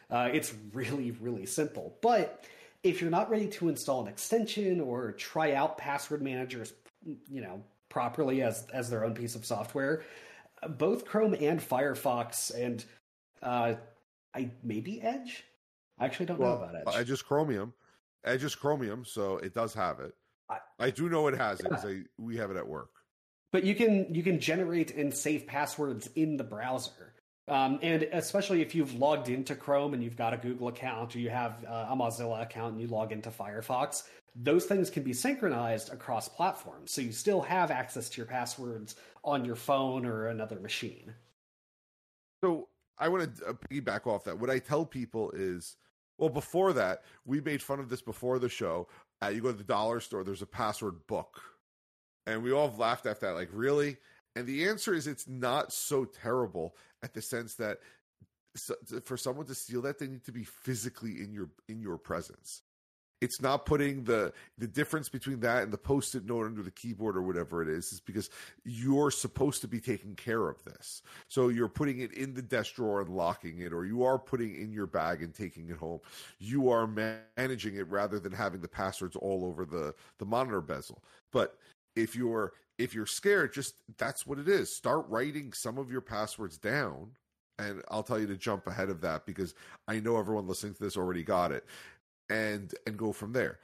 Uh, 0.10 0.30
it's 0.32 0.54
really 0.74 1.12
really 1.12 1.46
simple. 1.46 1.98
But 2.02 2.46
if 2.86 3.02
you're 3.02 3.10
not 3.10 3.32
ready 3.32 3.48
to 3.48 3.68
install 3.68 4.02
an 4.02 4.08
extension 4.08 4.80
or 4.80 5.12
try 5.14 5.54
out 5.54 5.76
password 5.78 6.22
managers, 6.22 6.74
you 7.04 7.42
know, 7.42 7.62
properly 7.90 8.44
as 8.44 8.68
as 8.74 8.90
their 8.92 9.04
own 9.04 9.16
piece 9.16 9.34
of 9.34 9.44
software, 9.44 10.04
both 10.70 11.04
Chrome 11.04 11.34
and 11.34 11.60
Firefox 11.60 12.54
and 12.56 12.86
uh, 13.42 13.74
I 14.36 14.52
maybe 14.64 15.02
Edge. 15.02 15.44
I 15.98 16.06
actually 16.06 16.28
don't 16.28 16.40
well, 16.40 16.60
know 16.60 16.64
about 16.64 16.76
Edge. 16.76 17.02
Edge 17.02 17.10
is 17.10 17.24
Chromium. 17.24 17.74
Edge 18.24 18.44
is 18.44 18.54
Chromium, 18.54 19.04
so 19.04 19.38
it 19.38 19.54
does 19.54 19.74
have 19.74 20.00
it. 20.00 20.14
I, 20.48 20.58
I 20.80 20.90
do 20.92 21.10
know 21.10 21.28
it 21.28 21.36
has 21.36 21.60
it 21.60 21.70
because 21.70 21.86
we 22.20 22.38
have 22.38 22.52
it 22.52 22.58
at 22.58 22.68
work. 22.68 22.92
But 23.52 23.64
you 23.64 23.74
can 23.74 24.14
you 24.14 24.22
can 24.22 24.40
generate 24.40 24.94
and 24.96 25.12
save 25.12 25.48
passwords 25.48 26.08
in 26.16 26.38
the 26.38 26.44
browser. 26.44 27.15
Um, 27.48 27.80
and 27.84 28.04
especially 28.12 28.62
if 28.62 28.74
you've 28.74 28.96
logged 28.96 29.30
into 29.30 29.56
Chrome 29.56 29.94
and 29.94 30.04
you've 30.04 30.18
got 30.18 30.34
a 30.34 30.38
Google 30.38 30.68
account 30.68 31.16
or 31.16 31.20
you 31.20 31.30
have 31.30 31.64
uh, 31.68 31.88
a 31.90 31.96
Mozilla 31.96 32.42
account 32.42 32.74
and 32.74 32.82
you 32.82 32.88
log 32.88 33.12
into 33.12 33.30
Firefox, 33.30 34.04
those 34.36 34.66
things 34.66 34.90
can 34.90 35.04
be 35.04 35.14
synchronized 35.14 35.94
across 35.94 36.28
platforms. 36.28 36.92
So 36.92 37.02
you 37.02 37.12
still 37.12 37.42
have 37.42 37.70
access 37.70 38.10
to 38.10 38.18
your 38.18 38.26
passwords 38.26 38.96
on 39.24 39.46
your 39.46 39.56
phone 39.56 40.06
or 40.06 40.28
another 40.28 40.60
machine. 40.60 41.14
So 42.44 42.68
I 42.98 43.10
want 43.10 43.38
to 43.38 43.46
uh, 43.46 43.54
piggyback 43.70 44.08
off 44.08 44.24
that. 44.24 44.40
What 44.40 44.50
I 44.50 44.60
tell 44.60 44.86
people 44.86 45.32
is, 45.32 45.78
well, 46.18 46.30
before 46.30 46.74
that, 46.74 47.04
we 47.26 47.42
made 47.42 47.62
fun 47.62 47.80
of 47.80 47.90
this 47.90 48.02
before 48.02 48.40
the 48.40 48.50
show. 48.50 48.88
Uh, 49.24 49.28
you 49.28 49.42
go 49.42 49.52
to 49.52 49.58
the 49.58 49.64
dollar 49.64 50.00
store, 50.00 50.24
there's 50.24 50.42
a 50.42 50.48
password 50.48 51.06
book. 51.08 51.42
And 52.26 52.42
we 52.42 52.52
all 52.52 52.74
laughed 52.76 53.06
at 53.06 53.22
that, 53.22 53.36
like, 53.36 53.50
really? 53.52 53.98
And 54.36 54.48
the 54.48 54.68
answer 54.68 54.94
is 54.94 55.08
it's 55.08 55.28
not 55.28 55.72
so 55.72 56.06
terrible 56.06 56.76
at 57.06 57.14
the 57.14 57.22
sense 57.22 57.54
that 57.56 57.78
for 59.06 59.16
someone 59.16 59.46
to 59.46 59.56
steal 59.56 59.82
that 59.84 60.00
they 60.00 60.08
need 60.08 60.26
to 60.26 60.32
be 60.32 60.44
physically 60.44 61.22
in 61.22 61.32
your 61.32 61.50
in 61.70 61.80
your 61.80 61.98
presence. 61.98 62.64
It's 63.22 63.42
not 63.42 63.66
putting 63.66 64.04
the 64.04 64.34
the 64.58 64.68
difference 64.68 65.08
between 65.08 65.40
that 65.42 65.64
and 65.64 65.72
the 65.72 65.78
post-it 65.78 66.26
note 66.26 66.46
under 66.46 66.64
the 66.64 66.72
keyboard 66.72 67.16
or 67.16 67.22
whatever 67.22 67.62
it 67.62 67.70
is 67.70 67.92
is 67.94 68.02
because 68.02 68.30
you're 68.64 69.12
supposed 69.12 69.62
to 69.62 69.68
be 69.68 69.80
taking 69.80 70.16
care 70.16 70.50
of 70.50 70.64
this. 70.64 71.02
So 71.28 71.50
you're 71.50 71.70
putting 71.70 72.00
it 72.00 72.14
in 72.14 72.34
the 72.34 72.42
desk 72.42 72.76
drawer 72.76 73.02
and 73.02 73.10
locking 73.10 73.60
it 73.60 73.72
or 73.72 73.86
you 73.86 74.04
are 74.04 74.18
putting 74.18 74.56
in 74.56 74.72
your 74.72 74.88
bag 74.88 75.22
and 75.22 75.34
taking 75.34 75.70
it 75.70 75.78
home. 75.78 76.00
You 76.40 76.70
are 76.70 76.88
managing 76.88 77.76
it 77.76 77.88
rather 77.88 78.20
than 78.20 78.32
having 78.32 78.62
the 78.62 78.68
passwords 78.68 79.16
all 79.16 79.46
over 79.46 79.64
the 79.66 79.94
the 80.18 80.26
monitor 80.26 80.62
bezel. 80.62 81.04
But 81.32 81.58
if 81.96 82.16
you're 82.16 82.54
if 82.78 82.94
you're 82.94 83.06
scared, 83.06 83.54
just 83.54 83.76
that's 83.98 84.26
what 84.26 84.40
it 84.40 84.48
is. 84.48 84.76
Start 84.76 85.06
writing 85.10 85.54
some 85.54 85.78
of 85.78 85.92
your 85.92 86.02
passwords 86.02 86.58
down. 86.58 87.12
And 87.58 87.82
I'll 87.90 88.04
tell 88.04 88.20
you 88.20 88.28
to 88.28 88.36
jump 88.36 88.68
ahead 88.68 88.90
of 88.90 89.00
that 89.02 89.26
because 89.26 89.54
I 89.88 90.02
know 90.02 90.18
everyone 90.18 90.48
listening 90.48 90.74
to 90.74 90.84
this 90.84 90.98
already 90.98 91.24
got 91.24 91.52
it. 91.52 91.66
And 92.30 92.74
and 92.86 92.98
go 92.98 93.14
from 93.14 93.34
there. 93.34 93.60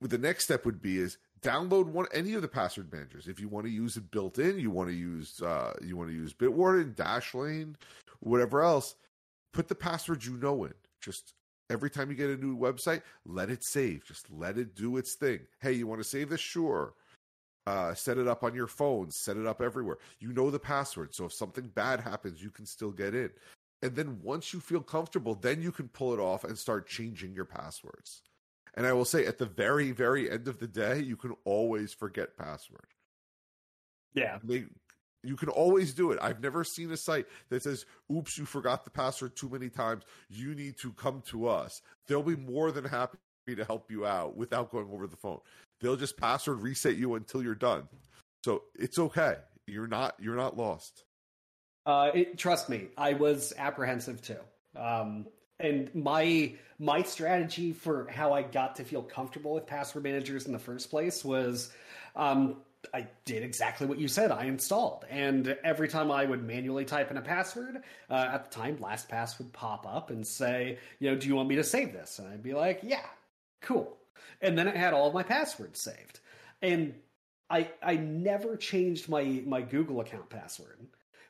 The 0.00 0.18
next 0.18 0.44
step 0.44 0.64
would 0.64 0.82
be 0.82 0.98
is 0.98 1.18
download 1.42 1.86
one 1.86 2.06
any 2.12 2.34
of 2.34 2.42
the 2.42 2.48
password 2.48 2.92
managers. 2.92 3.28
If 3.28 3.38
you 3.38 3.48
want 3.48 3.66
to 3.66 3.72
use 3.72 3.96
it 3.96 4.10
built 4.10 4.38
in, 4.38 4.58
you 4.58 4.70
want 4.70 4.88
to 4.88 4.94
use 4.94 5.40
uh, 5.42 5.74
you 5.82 5.96
want 5.96 6.10
to 6.10 6.16
use 6.16 6.32
Bitwarden, 6.32 6.94
Dashlane, 6.94 7.74
whatever 8.20 8.62
else, 8.62 8.96
put 9.52 9.68
the 9.68 9.74
passwords 9.74 10.26
you 10.26 10.36
know 10.38 10.64
in. 10.64 10.74
Just 11.00 11.34
every 11.70 11.90
time 11.90 12.10
you 12.10 12.16
get 12.16 12.30
a 12.30 12.36
new 12.36 12.56
website, 12.56 13.02
let 13.26 13.50
it 13.50 13.62
save. 13.62 14.04
Just 14.04 14.28
let 14.30 14.58
it 14.58 14.74
do 14.74 14.96
its 14.96 15.14
thing. 15.14 15.40
Hey, 15.60 15.72
you 15.72 15.86
want 15.86 16.00
to 16.02 16.08
save 16.08 16.30
this? 16.30 16.40
Sure 16.40 16.94
uh, 17.66 17.94
set 17.94 18.18
it 18.18 18.28
up 18.28 18.44
on 18.44 18.54
your 18.54 18.66
phone, 18.66 19.10
set 19.10 19.36
it 19.36 19.46
up 19.46 19.62
everywhere. 19.62 19.98
You 20.18 20.32
know 20.32 20.50
the 20.50 20.58
password. 20.58 21.14
So 21.14 21.26
if 21.26 21.32
something 21.32 21.68
bad 21.74 22.00
happens, 22.00 22.42
you 22.42 22.50
can 22.50 22.66
still 22.66 22.90
get 22.90 23.14
in. 23.14 23.30
And 23.82 23.94
then 23.94 24.18
once 24.22 24.52
you 24.52 24.60
feel 24.60 24.80
comfortable, 24.80 25.34
then 25.34 25.60
you 25.60 25.72
can 25.72 25.88
pull 25.88 26.14
it 26.14 26.20
off 26.20 26.44
and 26.44 26.56
start 26.56 26.88
changing 26.88 27.34
your 27.34 27.44
passwords. 27.44 28.22
And 28.74 28.86
I 28.86 28.92
will 28.92 29.04
say 29.04 29.26
at 29.26 29.38
the 29.38 29.46
very, 29.46 29.92
very 29.92 30.30
end 30.30 30.48
of 30.48 30.58
the 30.58 30.66
day, 30.66 31.00
you 31.00 31.16
can 31.16 31.34
always 31.44 31.92
forget 31.92 32.36
password. 32.36 32.86
Yeah. 34.14 34.38
They, 34.42 34.64
you 35.22 35.36
can 35.36 35.48
always 35.48 35.94
do 35.94 36.12
it. 36.12 36.18
I've 36.20 36.42
never 36.42 36.64
seen 36.64 36.90
a 36.92 36.96
site 36.96 37.26
that 37.48 37.62
says, 37.62 37.86
oops, 38.12 38.36
you 38.36 38.44
forgot 38.44 38.84
the 38.84 38.90
password 38.90 39.36
too 39.36 39.48
many 39.48 39.68
times. 39.68 40.04
You 40.28 40.54
need 40.54 40.76
to 40.78 40.92
come 40.92 41.22
to 41.28 41.48
us. 41.48 41.82
They'll 42.06 42.22
be 42.22 42.36
more 42.36 42.72
than 42.72 42.84
happy 42.84 43.18
to 43.54 43.64
help 43.64 43.90
you 43.90 44.06
out 44.06 44.36
without 44.36 44.70
going 44.70 44.88
over 44.92 45.06
the 45.06 45.16
phone. 45.16 45.40
They'll 45.80 45.96
just 45.96 46.16
password 46.16 46.60
reset 46.60 46.96
you 46.96 47.14
until 47.14 47.42
you're 47.42 47.54
done. 47.54 47.88
So 48.44 48.62
it's 48.74 48.98
okay. 48.98 49.36
You're 49.66 49.86
not 49.86 50.14
you're 50.18 50.36
not 50.36 50.56
lost. 50.56 51.04
Uh, 51.86 52.10
it, 52.14 52.38
trust 52.38 52.68
me, 52.68 52.88
I 52.96 53.12
was 53.14 53.52
apprehensive 53.58 54.22
too. 54.22 54.38
Um, 54.76 55.26
and 55.60 55.94
my 55.94 56.54
my 56.78 57.02
strategy 57.02 57.72
for 57.72 58.08
how 58.10 58.32
I 58.32 58.42
got 58.42 58.76
to 58.76 58.84
feel 58.84 59.02
comfortable 59.02 59.54
with 59.54 59.66
password 59.66 60.04
managers 60.04 60.46
in 60.46 60.52
the 60.52 60.58
first 60.58 60.90
place 60.90 61.24
was 61.24 61.72
um, 62.16 62.56
I 62.92 63.06
did 63.24 63.42
exactly 63.42 63.86
what 63.86 63.98
you 63.98 64.08
said. 64.08 64.30
I 64.30 64.44
installed, 64.44 65.04
and 65.08 65.56
every 65.64 65.88
time 65.88 66.10
I 66.10 66.24
would 66.24 66.42
manually 66.42 66.84
type 66.84 67.10
in 67.10 67.16
a 67.16 67.22
password, 67.22 67.82
uh, 68.10 68.30
at 68.32 68.44
the 68.44 68.50
time, 68.50 68.76
LastPass 68.76 69.38
would 69.38 69.52
pop 69.52 69.86
up 69.86 70.10
and 70.10 70.26
say, 70.26 70.78
"You 70.98 71.10
know, 71.10 71.16
do 71.16 71.28
you 71.28 71.36
want 71.36 71.48
me 71.48 71.56
to 71.56 71.64
save 71.64 71.92
this?" 71.92 72.18
And 72.18 72.28
I'd 72.28 72.42
be 72.42 72.52
like, 72.52 72.80
"Yeah, 72.82 73.06
cool." 73.62 73.96
And 74.40 74.56
then 74.56 74.68
it 74.68 74.76
had 74.76 74.94
all 74.94 75.08
of 75.08 75.14
my 75.14 75.22
passwords 75.22 75.82
saved. 75.82 76.20
And 76.62 76.94
I 77.50 77.70
I 77.82 77.96
never 77.96 78.56
changed 78.56 79.08
my 79.08 79.42
my 79.46 79.62
Google 79.62 80.00
account 80.00 80.30
password. 80.30 80.78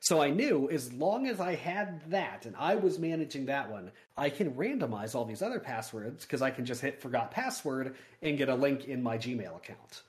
So 0.00 0.20
I 0.20 0.28
knew 0.28 0.68
as 0.68 0.92
long 0.92 1.26
as 1.28 1.40
I 1.40 1.54
had 1.54 2.10
that 2.10 2.44
and 2.44 2.54
I 2.56 2.74
was 2.74 2.98
managing 2.98 3.46
that 3.46 3.70
one, 3.70 3.90
I 4.18 4.28
can 4.28 4.52
randomize 4.52 5.14
all 5.14 5.24
these 5.24 5.40
other 5.40 5.58
passwords 5.58 6.26
because 6.26 6.42
I 6.42 6.50
can 6.50 6.66
just 6.66 6.82
hit 6.82 7.00
forgot 7.00 7.30
password 7.30 7.94
and 8.20 8.36
get 8.36 8.50
a 8.50 8.54
link 8.54 8.84
in 8.84 9.02
my 9.02 9.16
Gmail 9.16 9.56
account. 9.56 10.02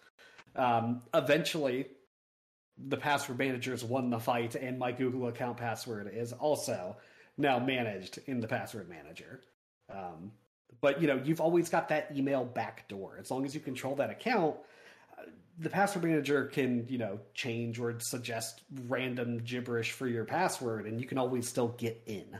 Um, 0.55 1.01
eventually, 1.13 1.88
the 2.77 2.98
password 2.98 3.38
managers 3.38 3.84
won 3.84 4.10
the 4.10 4.20
fight, 4.20 4.55
and 4.55 4.77
my 4.77 4.91
Google 4.91 5.27
account 5.27 5.58
password 5.58 6.12
is 6.13 6.34
also 6.34 6.98
now 7.38 7.60
managed 7.60 8.20
in 8.27 8.39
the 8.39 8.48
password 8.48 8.89
manager. 8.89 9.41
Um, 9.89 10.32
but 10.81 11.01
you 11.01 11.07
know, 11.07 11.19
you've 11.24 11.41
always 11.41 11.69
got 11.69 11.89
that 11.89 12.12
email 12.15 12.45
backdoor. 12.45 13.17
As 13.19 13.31
long 13.31 13.45
as 13.45 13.53
you 13.53 13.62
control 13.62 13.95
that 13.95 14.10
account, 14.10 14.55
uh, 15.17 15.24
the 15.60 15.69
password 15.69 16.03
manager 16.03 16.45
can 16.45 16.86
you 16.88 16.98
know 16.98 17.19
change 17.34 17.79
or 17.79 18.00
suggest 18.00 18.62
random 18.88 19.39
gibberish 19.39 19.91
for 19.91 20.07
your 20.07 20.25
password, 20.25 20.86
and 20.86 21.00
you 21.00 21.07
can 21.07 21.17
always 21.17 21.48
still 21.48 21.69
get 21.69 22.01
in. 22.05 22.38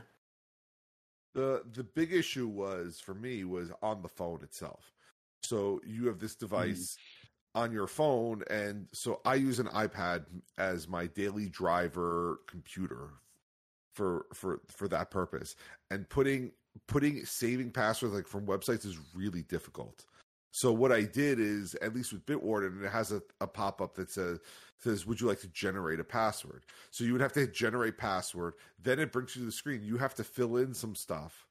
The 1.34 1.62
the 1.72 1.84
big 1.84 2.12
issue 2.12 2.48
was 2.48 3.00
for 3.00 3.14
me 3.14 3.44
was 3.44 3.70
on 3.82 4.02
the 4.02 4.08
phone 4.08 4.42
itself. 4.42 4.92
So 5.42 5.80
you 5.86 6.06
have 6.06 6.18
this 6.18 6.34
device 6.34 6.96
mm. 7.56 7.60
on 7.62 7.72
your 7.72 7.86
phone, 7.86 8.42
and 8.50 8.88
so 8.92 9.20
I 9.24 9.34
use 9.34 9.58
an 9.58 9.68
iPad 9.68 10.24
as 10.58 10.88
my 10.88 11.06
daily 11.06 11.48
driver 11.48 12.40
computer 12.46 13.10
for 13.92 14.26
for 14.32 14.60
for 14.68 14.88
that 14.88 15.10
purpose. 15.10 15.56
And 15.90 16.08
putting 16.08 16.52
putting 16.86 17.24
saving 17.24 17.70
passwords 17.70 18.14
like 18.14 18.26
from 18.26 18.46
websites 18.46 18.84
is 18.84 18.98
really 19.14 19.42
difficult. 19.42 20.04
So 20.52 20.72
what 20.72 20.90
I 20.90 21.02
did 21.02 21.38
is, 21.38 21.74
at 21.82 21.94
least 21.94 22.12
with 22.12 22.24
Bitwarden, 22.24 22.82
it 22.82 22.90
has 22.90 23.12
a, 23.12 23.20
a 23.40 23.46
pop 23.46 23.82
up 23.82 23.94
that 23.96 24.10
says 24.10 24.38
says, 24.78 25.06
"Would 25.06 25.20
you 25.20 25.26
like 25.26 25.40
to 25.40 25.48
generate 25.48 26.00
a 26.00 26.04
password?" 26.04 26.64
So 26.90 27.04
you 27.04 27.12
would 27.12 27.20
have 27.20 27.34
to 27.34 27.40
hit 27.40 27.54
generate 27.54 27.98
password. 27.98 28.54
Then 28.82 28.98
it 28.98 29.12
brings 29.12 29.36
you 29.36 29.42
to 29.42 29.46
the 29.46 29.52
screen. 29.52 29.82
You 29.82 29.98
have 29.98 30.14
to 30.14 30.24
fill 30.24 30.56
in 30.56 30.72
some 30.72 30.94
stuff. 30.94 31.46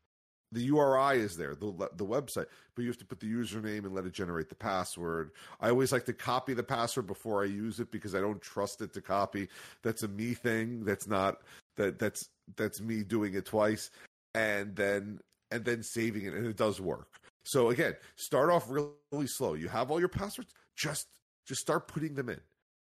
The 0.52 0.62
URI 0.62 1.20
is 1.20 1.38
there, 1.38 1.54
the 1.54 1.72
the 1.98 2.06
website, 2.06 2.48
but 2.74 2.82
you 2.82 2.88
have 2.88 2.98
to 2.98 3.06
put 3.06 3.20
the 3.20 3.32
username 3.32 3.86
and 3.86 3.94
let 3.94 4.06
it 4.06 4.14
generate 4.14 4.50
the 4.50 4.56
password. 4.56 5.32
I 5.60 5.70
always 5.70 5.92
like 5.92 6.06
to 6.06 6.14
copy 6.14 6.54
the 6.56 6.64
password 6.64 7.08
before 7.08 7.44
I 7.44 7.46
use 7.46 7.80
it 7.80 7.92
because 7.92 8.16
I 8.16 8.22
don't 8.22 8.42
trust 8.42 8.82
it 8.82 8.94
to 8.94 9.02
copy. 9.02 9.50
That's 9.84 10.04
a 10.04 10.08
me 10.08 10.34
thing. 10.34 10.84
That's 10.84 11.08
not 11.08 11.42
that 11.78 12.00
that's 12.00 12.30
that's 12.56 12.82
me 12.82 13.04
doing 13.04 13.36
it 13.36 13.46
twice 13.46 13.92
and 14.36 14.76
then 14.76 15.20
and 15.50 15.64
then 15.64 15.82
saving 15.82 16.26
it 16.26 16.34
and 16.34 16.46
it 16.46 16.58
does 16.58 16.80
work. 16.80 17.20
So 17.44 17.70
again 17.70 17.96
start 18.16 18.52
off 18.52 18.70
really, 18.70 19.28
slow. 19.28 19.54
You 19.54 19.70
have 19.70 19.90
all 19.90 20.00
your 20.00 20.10
passwords 20.10 20.54
just 20.76 21.08
just 21.48 21.62
start 21.62 21.88
putting 21.88 22.14
them 22.16 22.30
in. 22.30 22.42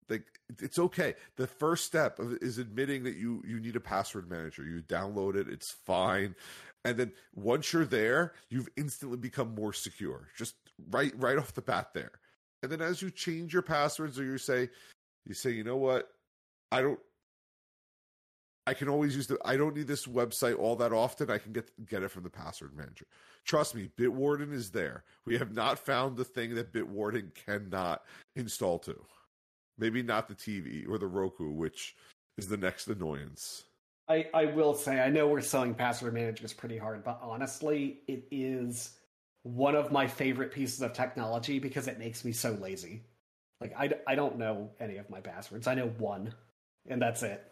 Like 0.09 0.25
it's 0.61 0.79
okay. 0.79 1.15
The 1.37 1.47
first 1.47 1.85
step 1.85 2.19
is 2.21 2.59
admitting 2.59 3.05
that 3.05 3.17
you 3.17 3.43
you 3.47 3.61
need 3.61 3.77
a 3.77 3.81
password 3.81 4.29
manager. 4.29 4.65
You 4.65 4.83
download 4.83 5.37
it 5.37 5.49
it's 5.49 5.71
fine. 5.71 6.35
And 6.85 6.97
then 6.99 7.13
once 7.35 7.73
you're 7.73 7.85
there 7.85 8.33
you've 8.51 8.69
instantly 8.77 9.19
become 9.19 9.55
more 9.55 9.73
secure. 9.73 10.29
Just 10.37 10.55
right 10.91 11.13
right 11.17 11.39
off 11.39 11.55
the 11.55 11.63
bat 11.63 11.91
there. 11.95 12.13
And 12.63 12.73
then 12.73 12.81
as 12.81 13.01
you 13.01 13.11
change 13.11 13.53
your 13.53 13.63
passwords 13.63 14.19
or 14.19 14.25
you 14.25 14.39
say 14.39 14.69
you 15.25 15.35
say 15.35 15.51
you 15.51 15.63
know 15.63 15.77
what? 15.77 16.09
I 16.73 16.83
don't 16.83 16.99
I 18.67 18.75
can 18.75 18.89
always 18.89 19.15
use 19.15 19.29
the. 19.29 19.39
I 19.45 19.57
don't 19.57 19.77
need 19.77 19.87
this 19.87 20.07
website 20.07 20.59
all 20.59 20.75
that 20.77 20.93
often. 20.93 21.31
I 21.31 21.39
can 21.39 21.53
get 21.53 21.71
get 21.87 22.03
it 22.03 22.11
from 22.11 22.25
the 22.25 22.31
password 22.31 22.77
manager. 22.77 23.07
Trust 23.45 23.75
me, 23.75 23.91
Bitwarden 23.97 24.53
is 24.53 24.71
there. 24.71 25.05
We 25.25 25.39
have 25.39 25.55
not 25.55 25.79
found 25.79 26.17
the 26.17 26.25
thing 26.25 26.55
that 26.57 26.73
Bitwarden 26.73 27.33
cannot 27.35 28.03
install 28.35 28.81
to. 28.81 28.97
Maybe 29.79 30.03
not 30.03 30.27
the 30.27 30.35
TV 30.35 30.89
or 30.89 30.99
the 30.99 31.07
Roku, 31.07 31.51
which 31.51 31.95
is 32.39 32.49
the 32.49 32.57
next 32.57 32.89
annoyance. 32.89 33.65
I, 34.09 34.27
I 34.35 34.47
will 34.47 34.75
say 34.75 35.01
I 35.01 35.11
know 35.11 35.29
we're 35.29 35.41
selling 35.41 35.75
password 35.75 36.15
managers 36.15 36.53
pretty 36.53 36.79
hard, 36.79 37.05
but 37.05 37.21
honestly, 37.23 38.01
it 38.07 38.27
is 38.31 38.99
one 39.43 39.77
of 39.77 39.93
my 39.93 40.07
favorite 40.07 40.51
pieces 40.51 40.83
of 40.83 40.93
technology 40.93 41.59
because 41.59 41.87
it 41.87 41.99
makes 41.99 42.25
me 42.25 42.33
so 42.33 42.53
lazy. 42.61 43.03
Like 43.61 43.75
I, 43.79 43.91
I 44.07 44.15
don't 44.17 44.39
know 44.39 44.71
any 44.81 44.97
of 44.97 45.09
my 45.09 45.21
passwords. 45.21 45.67
I 45.67 45.75
know 45.75 45.89
one, 45.99 46.35
and 46.89 47.01
that's 47.01 47.23
it. 47.23 47.45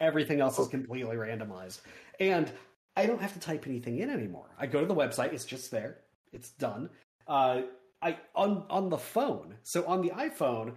Everything 0.00 0.40
else 0.40 0.58
is 0.58 0.68
completely 0.68 1.16
randomized. 1.16 1.80
And 2.18 2.50
I 2.96 3.06
don't 3.06 3.20
have 3.20 3.32
to 3.34 3.40
type 3.40 3.66
anything 3.66 3.98
in 3.98 4.10
anymore. 4.10 4.46
I 4.58 4.66
go 4.66 4.80
to 4.80 4.86
the 4.86 4.94
website, 4.94 5.32
it's 5.32 5.44
just 5.44 5.70
there. 5.70 5.98
It's 6.32 6.50
done. 6.50 6.90
Uh, 7.26 7.62
I 8.02 8.18
on 8.34 8.64
on 8.70 8.88
the 8.88 8.98
phone. 8.98 9.54
So 9.62 9.84
on 9.86 10.00
the 10.00 10.10
iPhone, 10.10 10.74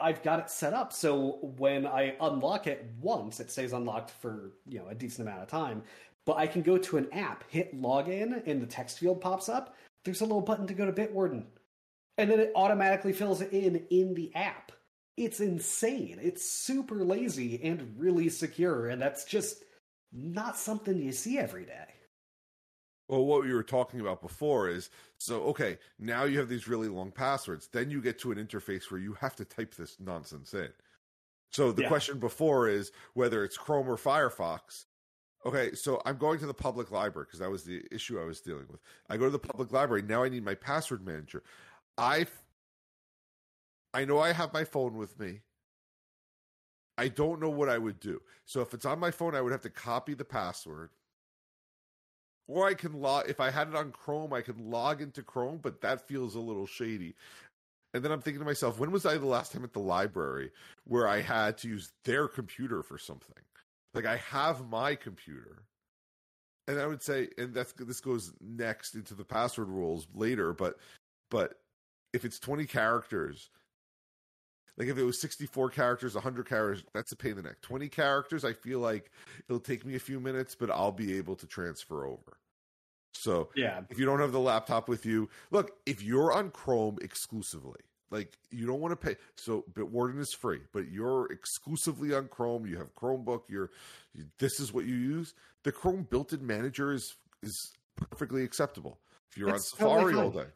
I've 0.00 0.22
got 0.22 0.40
it 0.40 0.50
set 0.50 0.74
up 0.74 0.92
so 0.92 1.38
when 1.58 1.86
I 1.86 2.16
unlock 2.20 2.66
it 2.66 2.84
once, 3.00 3.40
it 3.40 3.50
stays 3.50 3.72
unlocked 3.72 4.10
for, 4.10 4.52
you 4.66 4.78
know, 4.78 4.88
a 4.88 4.94
decent 4.94 5.28
amount 5.28 5.42
of 5.42 5.48
time. 5.48 5.82
But 6.24 6.36
I 6.36 6.46
can 6.46 6.62
go 6.62 6.78
to 6.78 6.98
an 6.98 7.08
app, 7.12 7.44
hit 7.50 7.80
login, 7.80 8.46
and 8.46 8.60
the 8.62 8.66
text 8.66 8.98
field 8.98 9.20
pops 9.20 9.48
up. 9.48 9.74
There's 10.04 10.20
a 10.20 10.24
little 10.24 10.40
button 10.40 10.66
to 10.66 10.74
go 10.74 10.86
to 10.86 10.92
Bitwarden. 10.92 11.44
And 12.18 12.30
then 12.30 12.40
it 12.40 12.52
automatically 12.54 13.12
fills 13.12 13.40
it 13.40 13.52
in 13.52 13.86
in 13.90 14.14
the 14.14 14.34
app 14.34 14.72
it's 15.16 15.40
insane. 15.40 16.18
It's 16.22 16.48
super 16.48 17.04
lazy 17.04 17.62
and 17.62 17.94
really 17.98 18.28
secure, 18.28 18.88
and 18.88 19.00
that's 19.00 19.24
just 19.24 19.62
not 20.12 20.56
something 20.56 20.96
you 20.96 21.12
see 21.12 21.38
every 21.38 21.64
day. 21.64 21.86
Well, 23.08 23.26
what 23.26 23.42
we 23.42 23.52
were 23.52 23.62
talking 23.62 24.00
about 24.00 24.22
before 24.22 24.68
is 24.68 24.88
so 25.18 25.42
okay, 25.42 25.78
now 25.98 26.24
you 26.24 26.38
have 26.38 26.48
these 26.48 26.68
really 26.68 26.88
long 26.88 27.10
passwords. 27.10 27.68
Then 27.70 27.90
you 27.90 28.00
get 28.00 28.18
to 28.20 28.32
an 28.32 28.38
interface 28.38 28.90
where 28.90 29.00
you 29.00 29.12
have 29.14 29.36
to 29.36 29.44
type 29.44 29.74
this 29.74 29.96
nonsense 30.00 30.54
in. 30.54 30.70
So 31.50 31.70
the 31.72 31.82
yeah. 31.82 31.88
question 31.88 32.18
before 32.18 32.68
is 32.68 32.92
whether 33.12 33.44
it's 33.44 33.58
Chrome 33.58 33.88
or 33.88 33.96
Firefox. 33.96 34.86
Okay, 35.44 35.74
so 35.74 36.00
I'm 36.06 36.16
going 36.16 36.38
to 36.38 36.46
the 36.46 36.54
public 36.54 36.90
library 36.90 37.26
because 37.26 37.40
that 37.40 37.50
was 37.50 37.64
the 37.64 37.82
issue 37.90 38.20
I 38.20 38.24
was 38.24 38.40
dealing 38.40 38.66
with. 38.70 38.80
I 39.10 39.16
go 39.16 39.24
to 39.24 39.30
the 39.30 39.38
public 39.38 39.72
library. 39.72 40.02
Now 40.02 40.22
I 40.22 40.28
need 40.28 40.44
my 40.44 40.54
password 40.54 41.04
manager. 41.04 41.42
I 41.98 42.26
I 43.94 44.04
know 44.04 44.18
I 44.18 44.32
have 44.32 44.52
my 44.52 44.64
phone 44.64 44.96
with 44.96 45.18
me. 45.18 45.40
I 46.98 47.08
don't 47.08 47.40
know 47.40 47.50
what 47.50 47.68
I 47.68 47.78
would 47.78 48.00
do. 48.00 48.20
So 48.44 48.60
if 48.60 48.74
it's 48.74 48.84
on 48.84 48.98
my 48.98 49.10
phone, 49.10 49.34
I 49.34 49.40
would 49.40 49.52
have 49.52 49.62
to 49.62 49.70
copy 49.70 50.14
the 50.14 50.24
password. 50.24 50.90
Or 52.48 52.66
I 52.66 52.74
can 52.74 52.92
log 52.92 53.28
if 53.28 53.40
I 53.40 53.50
had 53.50 53.68
it 53.68 53.74
on 53.74 53.92
Chrome, 53.92 54.32
I 54.32 54.42
can 54.42 54.70
log 54.70 55.00
into 55.00 55.22
Chrome, 55.22 55.58
but 55.62 55.80
that 55.80 56.06
feels 56.06 56.34
a 56.34 56.40
little 56.40 56.66
shady. 56.66 57.14
And 57.94 58.02
then 58.02 58.10
I'm 58.10 58.20
thinking 58.20 58.40
to 58.40 58.46
myself, 58.46 58.78
when 58.78 58.90
was 58.90 59.06
I 59.06 59.16
the 59.18 59.26
last 59.26 59.52
time 59.52 59.64
at 59.64 59.72
the 59.72 59.78
library 59.78 60.50
where 60.84 61.06
I 61.06 61.20
had 61.20 61.58
to 61.58 61.68
use 61.68 61.92
their 62.04 62.26
computer 62.26 62.82
for 62.82 62.98
something? 62.98 63.42
Like 63.94 64.06
I 64.06 64.16
have 64.16 64.68
my 64.68 64.94
computer. 64.94 65.62
And 66.68 66.78
I 66.78 66.86
would 66.86 67.02
say, 67.02 67.28
and 67.38 67.52
that's 67.52 67.72
this 67.72 68.00
goes 68.00 68.32
next 68.40 68.94
into 68.94 69.14
the 69.14 69.24
password 69.24 69.68
rules 69.68 70.06
later, 70.14 70.52
but 70.52 70.76
but 71.30 71.54
if 72.12 72.24
it's 72.24 72.38
20 72.38 72.66
characters 72.66 73.50
like 74.76 74.88
if 74.88 74.98
it 74.98 75.04
was 75.04 75.20
64 75.20 75.70
characters, 75.70 76.14
100 76.14 76.48
characters, 76.48 76.84
that's 76.94 77.12
a 77.12 77.16
pain 77.16 77.32
in 77.32 77.36
the 77.38 77.42
neck. 77.42 77.60
20 77.62 77.88
characters, 77.88 78.44
I 78.44 78.52
feel 78.52 78.80
like 78.80 79.10
it'll 79.48 79.60
take 79.60 79.84
me 79.84 79.94
a 79.94 80.00
few 80.00 80.20
minutes, 80.20 80.54
but 80.54 80.70
I'll 80.70 80.92
be 80.92 81.16
able 81.18 81.36
to 81.36 81.46
transfer 81.46 82.06
over. 82.06 82.38
So 83.14 83.50
yeah, 83.54 83.82
if 83.90 83.98
you 83.98 84.06
don't 84.06 84.20
have 84.20 84.32
the 84.32 84.40
laptop 84.40 84.88
with 84.88 85.04
you, 85.04 85.28
look, 85.50 85.72
if 85.84 86.02
you're 86.02 86.32
on 86.32 86.50
Chrome 86.50 86.98
exclusively, 87.02 87.80
like 88.10 88.38
you 88.50 88.66
don't 88.66 88.80
want 88.80 88.92
to 88.92 89.06
pay. 89.06 89.16
So 89.36 89.64
Bitwarden 89.72 90.18
is 90.18 90.32
free, 90.32 90.60
but 90.72 90.90
you're 90.90 91.30
exclusively 91.30 92.14
on 92.14 92.28
Chrome. 92.28 92.66
You 92.66 92.78
have 92.78 92.94
Chromebook. 92.94 93.42
You're 93.48 93.70
this 94.38 94.60
is 94.60 94.72
what 94.72 94.86
you 94.86 94.94
use. 94.94 95.34
The 95.64 95.72
Chrome 95.72 96.06
built-in 96.08 96.46
manager 96.46 96.92
is 96.92 97.16
is 97.42 97.72
perfectly 97.96 98.44
acceptable. 98.44 98.98
If 99.30 99.38
you're 99.38 99.50
on 99.50 99.60
Safari 99.60 100.12
totally 100.12 100.14
all 100.14 100.30
day, 100.30 100.50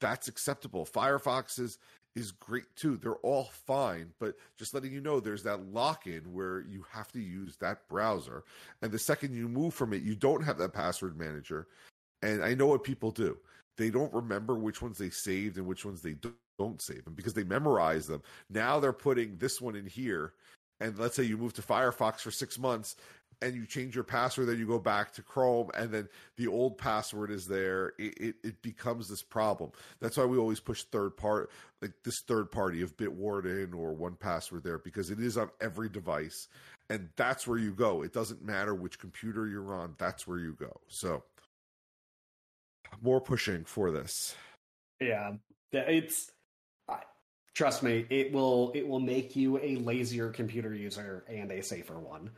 that's 0.00 0.28
acceptable. 0.28 0.86
Firefox 0.86 1.58
is 1.58 1.78
is 2.16 2.32
great 2.32 2.64
too. 2.74 2.96
They're 2.96 3.14
all 3.16 3.50
fine, 3.66 4.10
but 4.18 4.34
just 4.56 4.74
letting 4.74 4.92
you 4.92 5.00
know 5.00 5.20
there's 5.20 5.42
that 5.44 5.72
lock 5.72 6.06
in 6.06 6.22
where 6.32 6.62
you 6.62 6.84
have 6.90 7.12
to 7.12 7.20
use 7.20 7.56
that 7.58 7.86
browser. 7.88 8.42
And 8.82 8.90
the 8.90 8.98
second 8.98 9.34
you 9.34 9.48
move 9.48 9.74
from 9.74 9.92
it, 9.92 10.02
you 10.02 10.16
don't 10.16 10.42
have 10.42 10.58
that 10.58 10.72
password 10.72 11.18
manager. 11.18 11.68
And 12.22 12.42
I 12.42 12.54
know 12.54 12.66
what 12.66 12.82
people 12.82 13.10
do. 13.10 13.36
They 13.76 13.90
don't 13.90 14.12
remember 14.12 14.54
which 14.54 14.80
ones 14.80 14.96
they 14.96 15.10
saved 15.10 15.58
and 15.58 15.66
which 15.66 15.84
ones 15.84 16.00
they 16.00 16.16
don't 16.58 16.80
save. 16.80 17.02
And 17.06 17.14
because 17.14 17.34
they 17.34 17.44
memorize 17.44 18.06
them, 18.06 18.22
now 18.48 18.80
they're 18.80 18.94
putting 18.94 19.36
this 19.36 19.60
one 19.60 19.76
in 19.76 19.86
here. 19.86 20.32
And 20.80 20.98
let's 20.98 21.14
say 21.14 21.22
you 21.22 21.36
move 21.36 21.52
to 21.54 21.62
Firefox 21.62 22.20
for 22.20 22.30
six 22.30 22.58
months 22.58 22.96
and 23.42 23.54
you 23.54 23.66
change 23.66 23.94
your 23.94 24.04
password, 24.04 24.48
then 24.48 24.58
you 24.58 24.66
go 24.66 24.78
back 24.78 25.12
to 25.12 25.22
Chrome, 25.22 25.70
and 25.74 25.90
then 25.90 26.08
the 26.36 26.46
old 26.46 26.78
password 26.78 27.30
is 27.30 27.46
there. 27.46 27.92
It, 27.98 28.18
it, 28.18 28.34
it 28.42 28.62
becomes 28.62 29.08
this 29.08 29.22
problem. 29.22 29.72
That's 30.00 30.16
why 30.16 30.24
we 30.24 30.38
always 30.38 30.60
push 30.60 30.84
third 30.84 31.16
part, 31.16 31.50
like 31.82 31.92
this 32.02 32.20
third 32.26 32.50
party 32.50 32.82
of 32.82 32.96
Bitwarden 32.96 33.74
or 33.74 33.94
1Password 33.94 34.62
there, 34.62 34.78
because 34.78 35.10
it 35.10 35.20
is 35.20 35.36
on 35.36 35.50
every 35.60 35.88
device, 35.88 36.48
and 36.88 37.08
that's 37.16 37.46
where 37.46 37.58
you 37.58 37.72
go. 37.72 38.02
It 38.02 38.12
doesn't 38.12 38.42
matter 38.42 38.74
which 38.74 38.98
computer 38.98 39.46
you're 39.46 39.74
on. 39.74 39.94
That's 39.98 40.26
where 40.26 40.38
you 40.38 40.54
go. 40.58 40.80
So 40.88 41.22
more 43.02 43.20
pushing 43.20 43.64
for 43.64 43.90
this. 43.90 44.34
Yeah, 45.00 45.32
it's. 45.72 46.32
Trust 47.54 47.82
me, 47.82 48.04
it 48.10 48.32
will 48.32 48.70
it 48.74 48.86
will 48.86 49.00
make 49.00 49.34
you 49.34 49.58
a 49.58 49.76
lazier 49.76 50.28
computer 50.28 50.74
user 50.74 51.24
and 51.26 51.50
a 51.50 51.62
safer 51.62 51.98
one. 51.98 52.30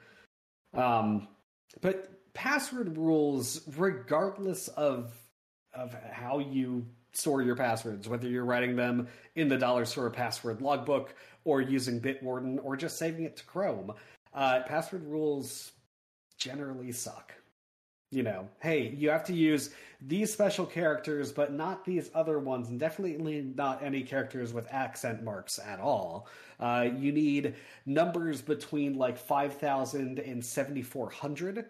Um, 0.75 1.29
but 1.81 2.33
password 2.35 2.97
rules, 2.97 3.63
regardless 3.77 4.69
of 4.69 5.13
of 5.75 5.95
how 6.11 6.39
you 6.39 6.87
store 7.13 7.43
your 7.43 7.57
passwords, 7.57 8.09
whether 8.09 8.29
you're 8.29 8.45
writing 8.45 8.77
them 8.77 9.09
in 9.35 9.49
the 9.49 9.57
dollar 9.57 9.85
store 9.85 10.11
password 10.11 10.61
logbook 10.61 11.15
or 11.45 11.61
using 11.61 12.01
Bitwarden 12.01 12.59
or 12.63 12.77
just 12.77 12.99
saving 12.99 13.25
it 13.25 13.37
to 13.37 13.45
Chrome. 13.45 13.93
Uh, 14.35 14.61
password 14.67 15.05
rules 15.05 15.73
generally 16.37 16.93
suck. 16.93 17.35
You 18.11 18.23
know, 18.23 18.49
hey, 18.61 18.95
you 18.97 19.11
have 19.11 19.25
to 19.25 19.35
use 19.35 19.71
these 20.01 20.33
special 20.33 20.65
characters, 20.65 21.31
but 21.31 21.53
not 21.53 21.85
these 21.85 22.11
other 22.15 22.39
ones, 22.39 22.69
and 22.69 22.81
definitely 22.81 23.53
not 23.55 23.83
any 23.83 24.03
characters 24.03 24.55
with 24.55 24.67
accent 24.71 25.23
marks 25.23 25.59
at 25.59 25.79
all. 25.79 26.27
Uh, 26.59 26.89
you 26.97 27.13
need 27.13 27.55
numbers 27.85 28.41
between 28.41 28.95
like 28.97 29.19
5,000 29.19 30.19
and 30.21 30.45
7,400. 30.45 31.67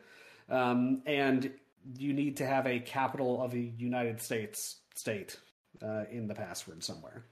Um, 0.48 1.03
and 1.07 1.51
you 1.96 2.12
need 2.12 2.37
to 2.37 2.46
have 2.46 2.66
a 2.66 2.79
capital 2.81 3.42
of 3.42 3.55
a 3.55 3.59
United 3.59 4.20
States 4.20 4.77
state 4.94 5.38
uh, 5.83 6.05
in 6.11 6.27
the 6.27 6.35
password 6.35 6.83
somewhere. 6.83 7.24